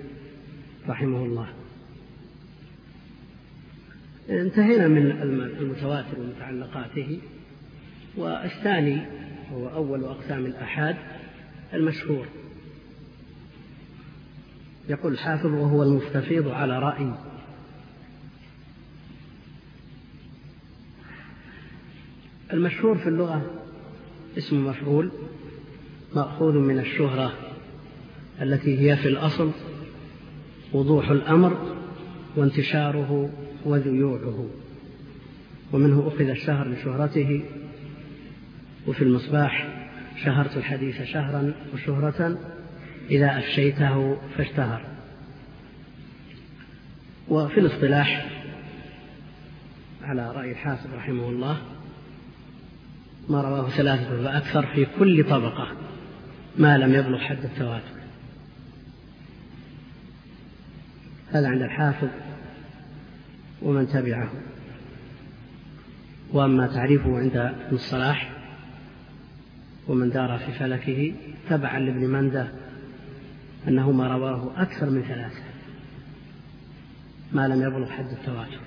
[0.88, 1.46] رحمه الله.
[4.30, 5.10] انتهينا من
[5.60, 7.20] المتواتر ومتعلقاته.
[8.16, 9.02] والثاني
[9.52, 10.96] هو أول أقسام الآحاد
[11.74, 12.26] المشهور.
[14.88, 17.12] يقول الحافظ وهو المستفيض على رأي.
[22.52, 23.50] المشهور في اللغة
[24.38, 25.10] اسم مفعول
[26.14, 27.32] مأخوذ من الشهرة
[28.42, 29.50] التي هي في الأصل
[30.72, 31.76] وضوح الأمر
[32.36, 33.30] وانتشاره
[33.64, 34.48] وذيوعه
[35.72, 37.42] ومنه أخذ الشهر لشهرته
[38.86, 39.68] وفي المصباح
[40.24, 42.38] شهرت الحديث شهرا وشهرة
[43.10, 44.82] إذا أفشيته فاشتهر.
[47.28, 48.26] وفي الاصطلاح
[50.02, 51.56] على رأي الحافظ رحمه الله
[53.28, 55.68] ما رواه ثلاثة فأكثر في كل طبقة
[56.58, 57.96] ما لم يبلغ حد التواتر.
[61.32, 62.08] هذا عند الحافظ
[63.62, 64.30] ومن تبعه.
[66.32, 68.35] وأما تعريفه عند ابن الصلاح
[69.88, 71.14] ومن دار في فلكه
[71.50, 72.48] تبعا لابن منده
[73.68, 75.42] أنه ما رواه أكثر من ثلاثة
[77.32, 78.60] ما لم يبلغ حد التواتر.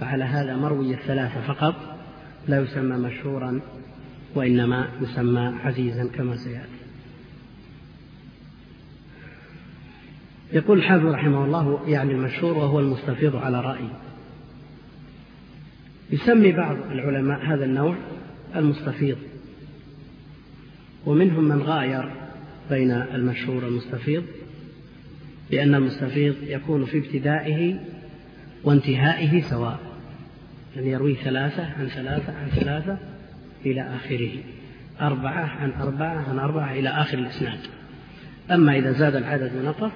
[0.00, 1.74] فعلى هذا مروي الثلاثة فقط
[2.48, 3.60] لا يسمى مشهورا
[4.34, 6.80] وإنما يسمى عزيزا كما سيأتي.
[10.52, 13.88] يقول الحافظ رحمه الله يعني المشهور وهو المستفيض على رأي.
[16.10, 17.96] يسمي بعض العلماء هذا النوع
[18.56, 19.18] المستفيض.
[21.06, 22.10] ومنهم من غاير
[22.70, 24.24] بين المشهور والمستفيض
[25.50, 27.78] لأن المستفيض يكون في ابتدائه
[28.64, 29.78] وانتهائه سواء
[30.76, 32.98] يعني يروي ثلاثة عن ثلاثة عن ثلاثة
[33.66, 34.30] إلى آخره
[35.00, 37.58] أربعة عن أربعة عن أربعة إلى آخر الإسناد.
[38.50, 39.92] أما إذا زاد العدد ونقص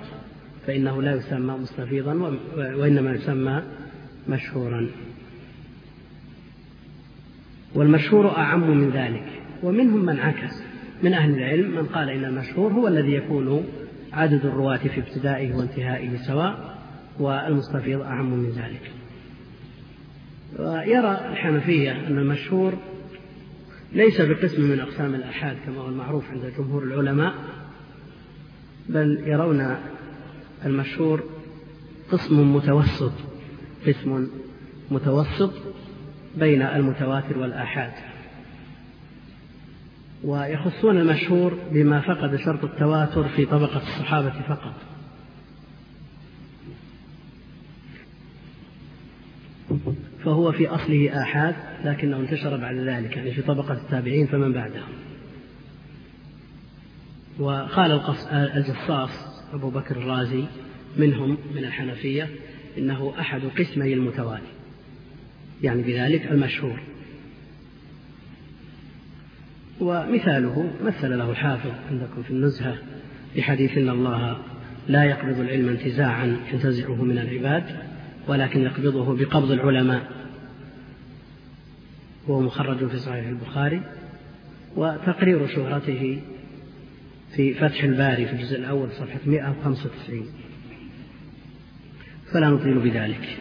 [0.67, 3.63] فإنه لا يسمى مستفيضا وإنما يسمى
[4.29, 4.89] مشهورا.
[7.75, 9.27] والمشهور أعم من ذلك
[9.63, 10.64] ومنهم من عكس.
[11.05, 13.65] من أهل العلم من قال إن المشهور هو الذي يكون
[14.13, 16.79] عدد الرواة في ابتدائه وانتهائه سواء
[17.19, 18.91] والمستفيض أعم من ذلك.
[20.59, 22.75] ويرى الحنفية أن المشهور
[23.93, 27.35] ليس بقسم من أقسام الآحاد كما هو المعروف عند جمهور العلماء
[28.89, 29.77] بل يرون
[30.65, 31.23] المشهور
[32.11, 33.13] قسم متوسط
[33.87, 34.29] قسم
[34.91, 35.53] متوسط
[36.37, 38.14] بين المتواتر والآحاد.
[40.25, 44.75] ويخصون المشهور بما فقد شرط التواتر في طبقة الصحابة فقط.
[50.25, 51.55] فهو في أصله آحاد
[51.85, 54.89] لكنه انتشر بعد ذلك يعني في طبقة التابعين فمن بعدهم.
[57.39, 58.01] وقال
[58.33, 59.11] الجصاص
[59.53, 60.45] أبو بكر الرازي
[60.97, 62.29] منهم من الحنفية
[62.79, 64.43] إنه أحد قسمي المتواتر
[65.63, 66.81] يعني بذلك المشهور.
[69.81, 72.79] ومثاله مثل له الحافظ عندكم في النزهة
[73.37, 74.39] بحديث إن الله
[74.89, 77.65] لا يقبض العلم انتزاعا ينتزعه من العباد
[78.29, 80.11] ولكن يقبضه بقبض العلماء.
[82.29, 83.83] وهو مخرج في صحيح البخاري
[84.77, 86.21] وتقرير شهرته
[87.37, 90.27] في فتح الباري في الجزء الأول صفحة 195
[92.33, 93.39] فلا نطيل بذلك.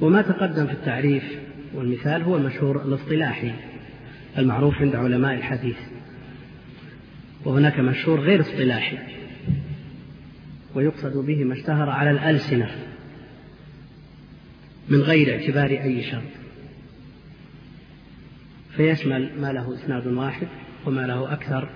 [0.00, 1.24] وما تقدم في التعريف
[1.74, 3.52] والمثال هو المشهور الاصطلاحي.
[4.38, 5.76] المعروف عند علماء الحديث.
[7.44, 8.98] وهناك مشهور غير اصطلاحي.
[10.74, 12.70] ويقصد به ما اشتهر على الألسنة.
[14.88, 16.22] من غير اعتبار أي شرط.
[18.76, 20.48] فيشمل ما له إسناد واحد
[20.86, 21.68] وما له أكثر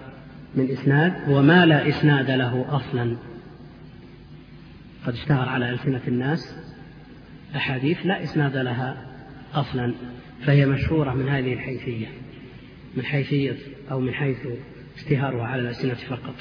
[0.54, 3.16] من إسناد وما لا إسناد له أصلا.
[5.06, 6.56] قد اشتهر على ألسنة الناس
[7.56, 9.06] أحاديث لا إسناد لها
[9.54, 9.94] أصلا.
[10.46, 12.06] فهي مشهورة من هذه الحيثية.
[12.96, 13.56] من حيثية
[13.90, 14.46] أو من حيث
[14.96, 16.34] اشتهارها على الألسنة فقط.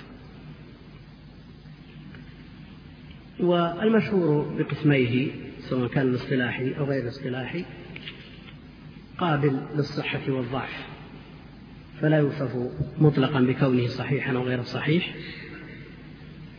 [3.39, 7.65] والمشهور بقسميه سواء كان الاصطلاحي أو غير الاصطلاحي
[9.17, 10.85] قابل للصحة والضعف
[12.01, 15.15] فلا يوصف مطلقا بكونه صحيحا أو غير صحيح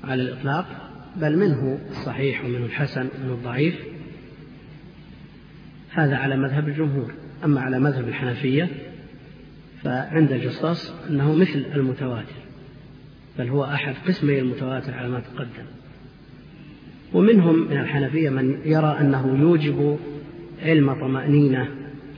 [0.05, 3.74] على الإطلاق بل منه الصحيح ومنه الحسن ومنه الضعيف.
[5.90, 7.14] هذا على مذهب الجمهور.
[7.44, 8.70] أما على مذهب الحنفية
[9.86, 12.34] فعند الجصاص أنه مثل المتواتر
[13.38, 15.66] بل هو أحد قسمي المتواتر على ما تقدم.
[17.14, 19.98] ومنهم من الحنفية من يرى أنه يوجب
[20.62, 21.68] علم طمأنينة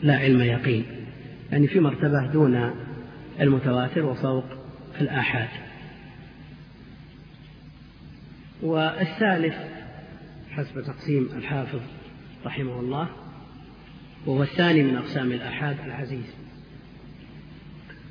[0.02, 0.84] لا علم يقين
[1.52, 2.70] يعني في مرتبة دون
[3.40, 4.44] المتواتر وفوق
[5.00, 5.48] الآحاد.
[8.62, 9.54] والثالث
[10.50, 11.80] حسب تقسيم الحافظ
[12.46, 13.08] رحمه الله
[14.26, 16.37] وهو الثاني من أقسام الآحاد العزيز.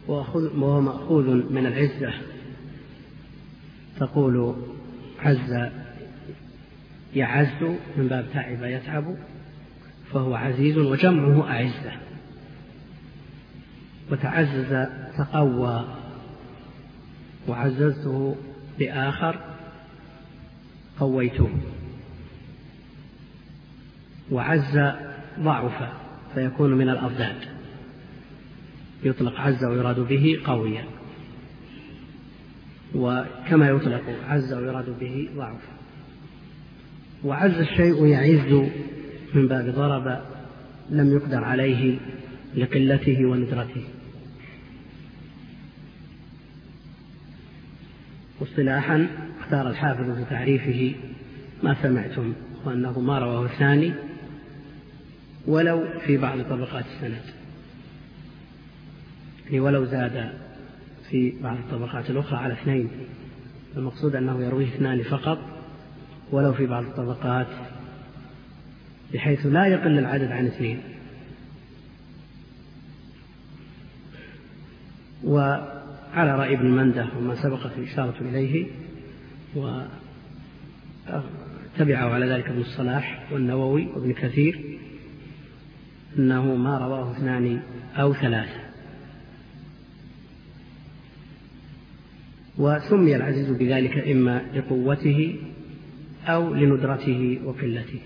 [0.07, 2.13] وهو مأخوذ من العزة.
[3.99, 4.55] تقول
[5.19, 5.69] عز
[7.15, 7.63] يعز
[7.97, 9.15] من باب تعب يتعب
[10.13, 11.91] فهو عزيز وجمعه أعزة.
[14.11, 15.85] وتعزز تقوى.
[17.47, 18.35] وعززته
[18.79, 19.39] بآخر
[20.99, 21.49] قويته.
[24.31, 24.79] وعز
[25.39, 25.89] ضعف
[26.34, 27.56] فيكون من الأضداد.
[29.03, 30.84] يطلق عز ويراد به قويا.
[32.95, 35.61] وكما يطلق عز ويراد به ضعف.
[37.24, 38.69] وعز الشيء يعز
[39.34, 40.22] من باب ضرب
[40.90, 41.98] لم يقدر عليه
[42.56, 43.84] لقلته وندرته.
[48.40, 49.07] واصطلاحا
[49.40, 50.95] اختار الحافظ في تعريفه
[51.64, 52.34] ما سمعتم
[52.65, 53.94] وأنه ما رواه الثاني
[55.48, 57.36] ولو في بعض طبقات السند.
[59.48, 60.34] يعني ولو زاد
[61.10, 62.90] في بعض الطبقات الأخرى على اثنين.
[63.78, 65.40] المقصود أنه يرويه اثنان فقط
[66.32, 67.48] ولو في بعض الطبقات
[69.14, 70.82] بحيث لا يقل العدد عن اثنين.
[75.24, 75.82] وعلى
[76.15, 78.68] رأي ابن مندة وما سبقت الإشارة إليه
[79.56, 79.84] وتبعه
[82.14, 84.80] على ذلك ابن الصلاح والنووي وابن كثير
[86.18, 87.61] أنه ما رواه اثنان
[87.95, 88.66] أو ثلاثة.
[92.57, 95.39] وسمي العزيز بذلك إما لقوته
[96.25, 97.99] أو لندرته وقلته.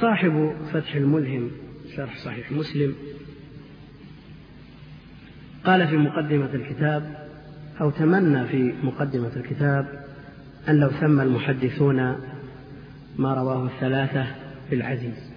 [0.00, 1.50] صاحب فتح الملهم
[1.96, 2.94] شرح صحيح مسلم
[5.64, 7.28] قال في مقدمة الكتاب
[7.80, 10.04] أو تمنى في مقدمة الكتاب
[10.68, 11.96] أن لو سمى المحدثون
[13.18, 14.26] ما رواه الثلاثة
[14.70, 15.35] بالعزيز.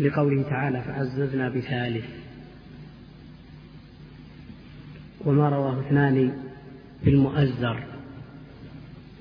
[0.00, 2.04] لقوله تعالى فعززنا بثالث
[5.24, 6.32] وما رواه اثنان
[7.04, 7.82] بالمؤزر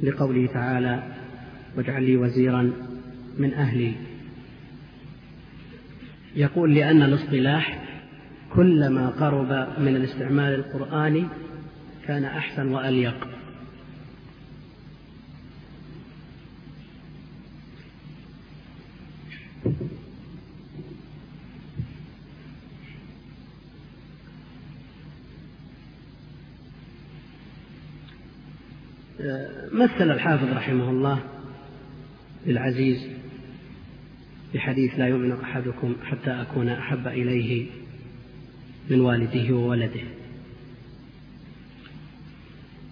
[0.03, 1.03] لقوله تعالى
[1.77, 2.73] واجعل لي وزيرا
[3.37, 3.93] من أهلي.
[6.35, 7.83] يقول لأن الاصطلاح
[8.53, 11.27] كلما قرب من الاستعمال القرآني
[12.07, 13.32] كان أحسن وأليق.
[29.71, 31.23] مثل الحافظ رحمه الله
[32.45, 33.07] للعزيز
[34.53, 37.67] بحديث لا يؤمن أحدكم حتى أكون أحب إليه
[38.89, 40.01] من والده وولده.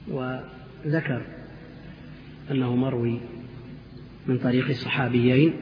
[0.07, 1.21] وذكر
[2.51, 3.19] أنه مروي
[4.27, 5.53] من طريق صحابيين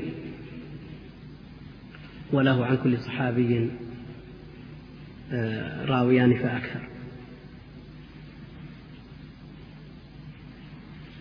[2.33, 3.69] وله عن كل صحابي
[5.31, 6.88] آه، راويان فأكثر.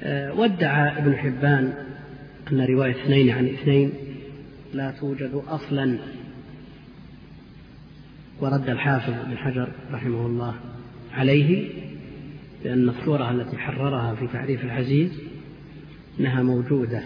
[0.03, 1.75] آه، وادعى ابن حبان
[2.53, 3.93] أن رواية اثنين عن اثنين
[4.75, 5.99] لا توجد أصلا.
[8.41, 10.55] ورد الحافظ بن حجر رحمه الله
[11.13, 11.69] عليه
[12.65, 15.11] بأن الصورة التي حررها في تعريف العزيز
[16.21, 17.03] أنها موجودة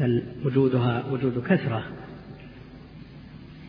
[0.00, 1.84] بل وجودها وجود كثرة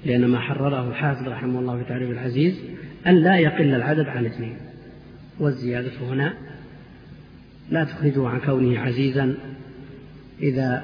[0.05, 2.59] لأن ما حرره الحافظ رحمه الله في تعريف العزيز
[3.07, 4.57] أن لا يقل العدد عن اثنين.
[5.39, 6.33] والزيادة هنا
[7.69, 9.35] لا تخرجه عن كونه عزيزا
[10.41, 10.83] إذا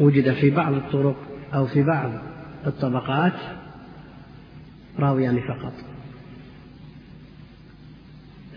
[0.00, 1.16] وجد في بعض الطرق
[1.54, 2.12] أو في بعض
[2.66, 3.32] الطبقات
[4.98, 5.72] راويان فقط.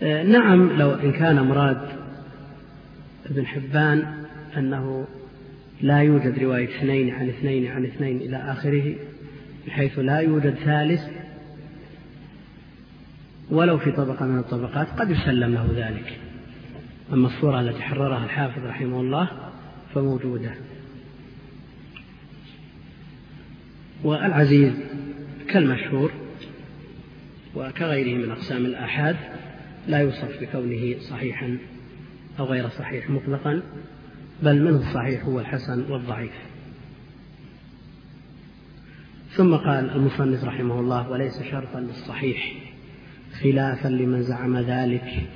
[0.02, 1.88] آه، نعم لو إن كان مراد
[3.30, 4.24] ابن حبان
[4.56, 5.06] أنه
[5.80, 8.94] لا يوجد رواية اثنين عن اثنين عن اثنين إلى آخره
[9.66, 11.00] بحيث لا يوجد ثالث
[13.50, 16.18] ولو في طبقة من الطبقات قد يسلم له ذلك.
[17.12, 19.28] أما الصورة التي حررها الحافظ رحمه الله
[19.94, 20.54] فموجودة.
[24.04, 24.72] والعزيز
[25.48, 26.12] كالمشهور
[27.54, 29.16] وكغيره من أقسام الآحاد
[29.88, 31.58] لا يوصف بكونه صحيحا
[32.38, 33.62] أو غير صحيح مطلقا
[34.42, 36.32] بل منه الصحيح هو الحسن والضعيف.
[39.30, 42.54] ثم قال المصنف رحمه الله وليس شرطا للصحيح
[43.42, 45.28] خلافا لمن زعم ذلك.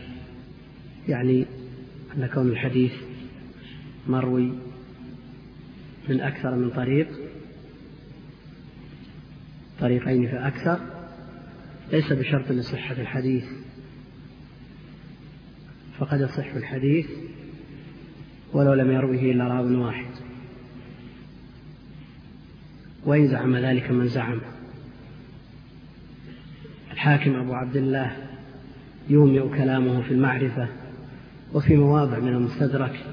[1.09, 1.47] يعني
[2.17, 2.93] أن كون الحديث
[4.07, 4.53] مروي
[6.09, 7.09] من أكثر من طريق
[9.81, 10.81] طريقين فأكثر
[11.93, 13.45] ليس بشرط لصحة الحديث.
[15.99, 17.11] فقد يصح الحديث
[18.53, 20.11] ولو لم يروه إلا راو واحد.
[23.05, 24.41] وإن زعم ذلك من زعم.
[26.99, 28.17] الحاكم أبو عبد الله
[29.09, 30.69] يومئ كلامه في المعرفة
[31.55, 33.05] وفي مواضع من المستدرك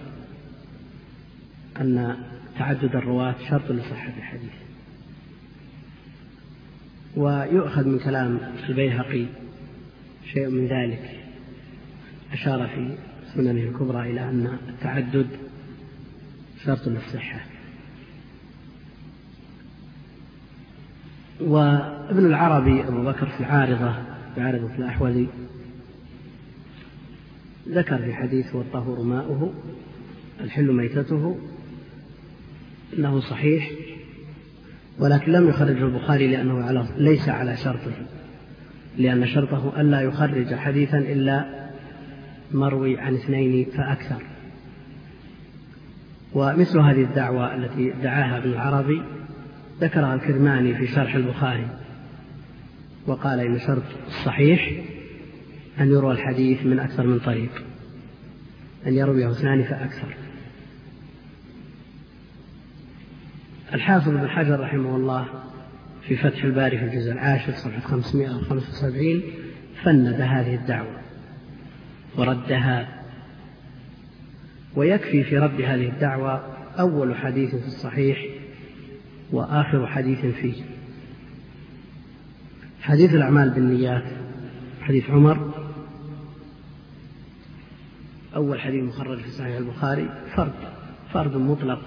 [1.82, 2.18] أن
[2.60, 4.54] تعدد الرواة شرط لصحة الحديث.
[7.16, 8.40] ويؤخذ من كلام
[8.70, 9.26] البيهقي
[10.34, 11.20] شيء من ذلك.
[12.34, 12.98] أشار في
[13.36, 15.28] سننه الكبرى إلى أن التعدد
[16.66, 17.55] شرط للصحة.
[21.42, 23.94] وابن العربي أبو بكر في العارضة
[24.36, 25.28] في عارضة الأحوذي
[27.70, 29.54] ذكر في حديث والطهور ماؤه
[30.42, 31.38] الحل ميتته
[32.98, 33.72] أنه صحيح
[35.00, 37.94] ولكن لم يخرجه البخاري لأنه على ليس على شرطه
[38.98, 41.66] لأن شرطه ألا يخرج حديثا إلا
[42.52, 44.22] مروي عن اثنين فأكثر.
[46.34, 49.02] ومثل هذه الدعوة التي دعاها ابن العربي
[49.82, 51.68] ذكرها الكرماني في شرح البخاري
[53.08, 54.72] وقال إن شرط الصحيح
[55.80, 57.64] أن يروى الحديث من أكثر من طريق
[58.88, 60.16] أن يرويه اثنان فأكثر.
[63.74, 65.26] الحافظ بن حجر رحمه الله
[66.08, 69.22] في فتح الباري في الجزء العاشر صفحة 575
[69.84, 71.02] فند هذه الدعوة
[72.18, 73.04] وردها
[74.76, 78.35] ويكفي في رد هذه الدعوة أول حديث في الصحيح
[79.32, 80.64] وآخر حديث فيه.
[82.82, 84.04] حديث الأعمال بالنيات
[84.82, 85.54] حديث عمر.
[88.36, 90.54] أول حديث مخرج في صحيح البخاري فرد
[91.14, 91.80] فرد مطلق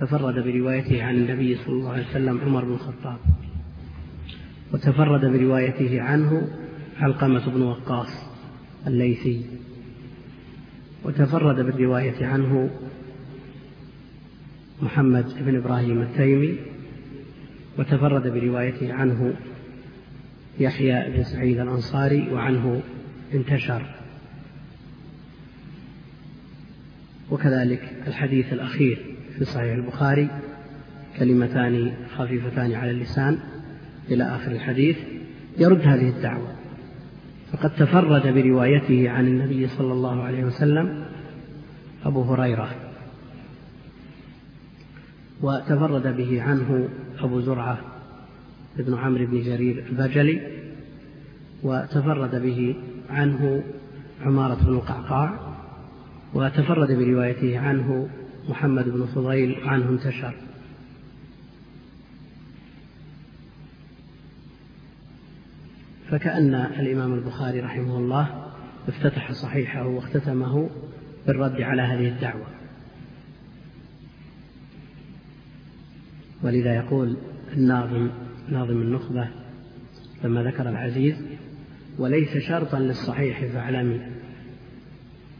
[0.00, 3.18] تفرد بروايته عن النبي صلى الله عليه وسلم عمر بن الخطاب
[4.72, 6.48] وتفرد بروايته عنه
[7.00, 8.08] علقمة بن وقاص
[8.86, 9.46] الليثي
[11.04, 12.70] وتفرد بالرواية عنه
[14.84, 16.56] محمد بن إبراهيم التيمي
[17.78, 19.34] وتفرد بروايته عنه
[20.60, 22.80] يحيى بن سعيد الأنصاري وعنه
[23.34, 23.82] انتشر.
[27.30, 29.04] وكذلك الحديث الأخير
[29.38, 30.28] في صحيح البخاري
[31.18, 33.38] كلمتان خفيفتان على اللسان
[34.10, 34.96] إلى آخر الحديث
[35.58, 36.54] يرد هذه الدعوة.
[37.52, 41.04] فقد تفرد بروايته عن النبي صلى الله عليه وسلم
[42.04, 42.83] أبو هريرة.
[45.42, 46.88] وتفرد به عنه
[47.18, 47.78] أبو زرعة
[48.76, 50.40] بن عمرو بن جرير البجلي
[51.62, 52.76] وتفرد به
[53.10, 53.62] عنه
[54.22, 55.54] عمارة بن القعقاع
[56.34, 58.08] وتفرد بروايته عنه
[58.48, 60.34] محمد بن فضيل عنه انتشر
[66.10, 68.50] فكأن الإمام البخاري رحمه الله
[68.88, 70.70] افتتح صحيحه واختتمه
[71.26, 72.53] بالرد على هذه الدعوة.
[76.44, 77.16] ولذا يقول
[77.52, 78.10] الناظم
[78.48, 79.28] ناظم النخبة
[80.24, 81.16] لما ذكر العزيز
[81.98, 84.00] وليس شرطا للصحيح فاعلمي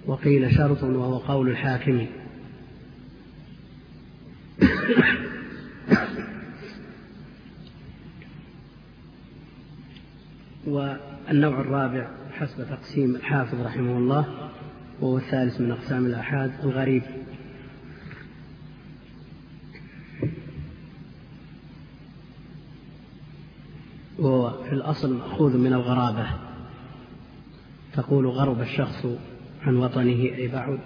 [0.06, 2.06] وقيل شرط وهو قول الحاكم.
[10.66, 14.51] والنوع الرابع حسب تقسيم الحافظ رحمه الله
[15.01, 17.02] وهو الثالث من أقسام الآحاد الغريب.
[24.18, 26.26] وهو في الأصل مأخوذ من الغرابة.
[27.92, 29.06] تقول غرب الشخص
[29.62, 30.80] عن وطنه أي بعد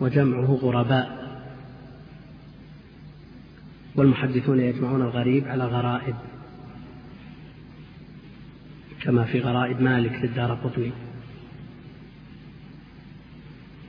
[0.00, 1.20] وجمعه غرباء.
[3.96, 6.14] والمحدثون يجمعون الغريب على غرائب
[9.02, 10.92] كما في غرائب مالك للدار قطني.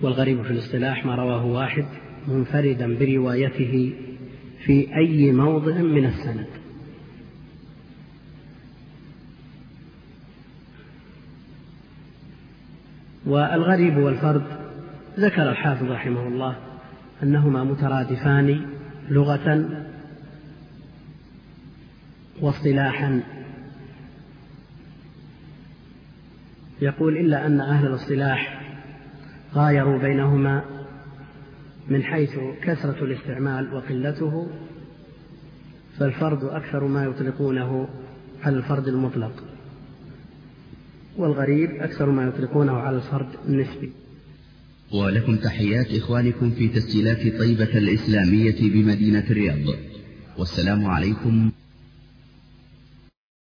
[0.02, 1.86] والغريب في الاصطلاح ما رواه واحد
[2.28, 3.94] منفردا بروايته
[4.66, 6.61] في أي موضع من السند.
[13.26, 14.44] والغريب والفرد
[15.20, 16.56] ذكر الحافظ رحمه الله
[17.24, 18.66] أنهما مترادفان
[19.10, 19.70] لغة
[22.42, 23.22] واصطلاحا.
[26.82, 28.62] يقول إلا أن أهل الاصطلاح
[29.56, 30.64] غايروا بينهما
[31.90, 34.48] من حيث كثرة الاستعمال وقلته
[36.00, 37.88] فالفرد أكثر ما يطلقونه
[38.44, 39.51] على الفرد المطلق.
[41.18, 43.92] والغريب أكثر ما يطلقونه على الفرد النسبي.
[44.94, 49.76] ولكم تحيات إخوانكم في تسجيلات طيبة الإسلامية بمدينة الرياض.
[50.38, 51.52] والسلام عليكم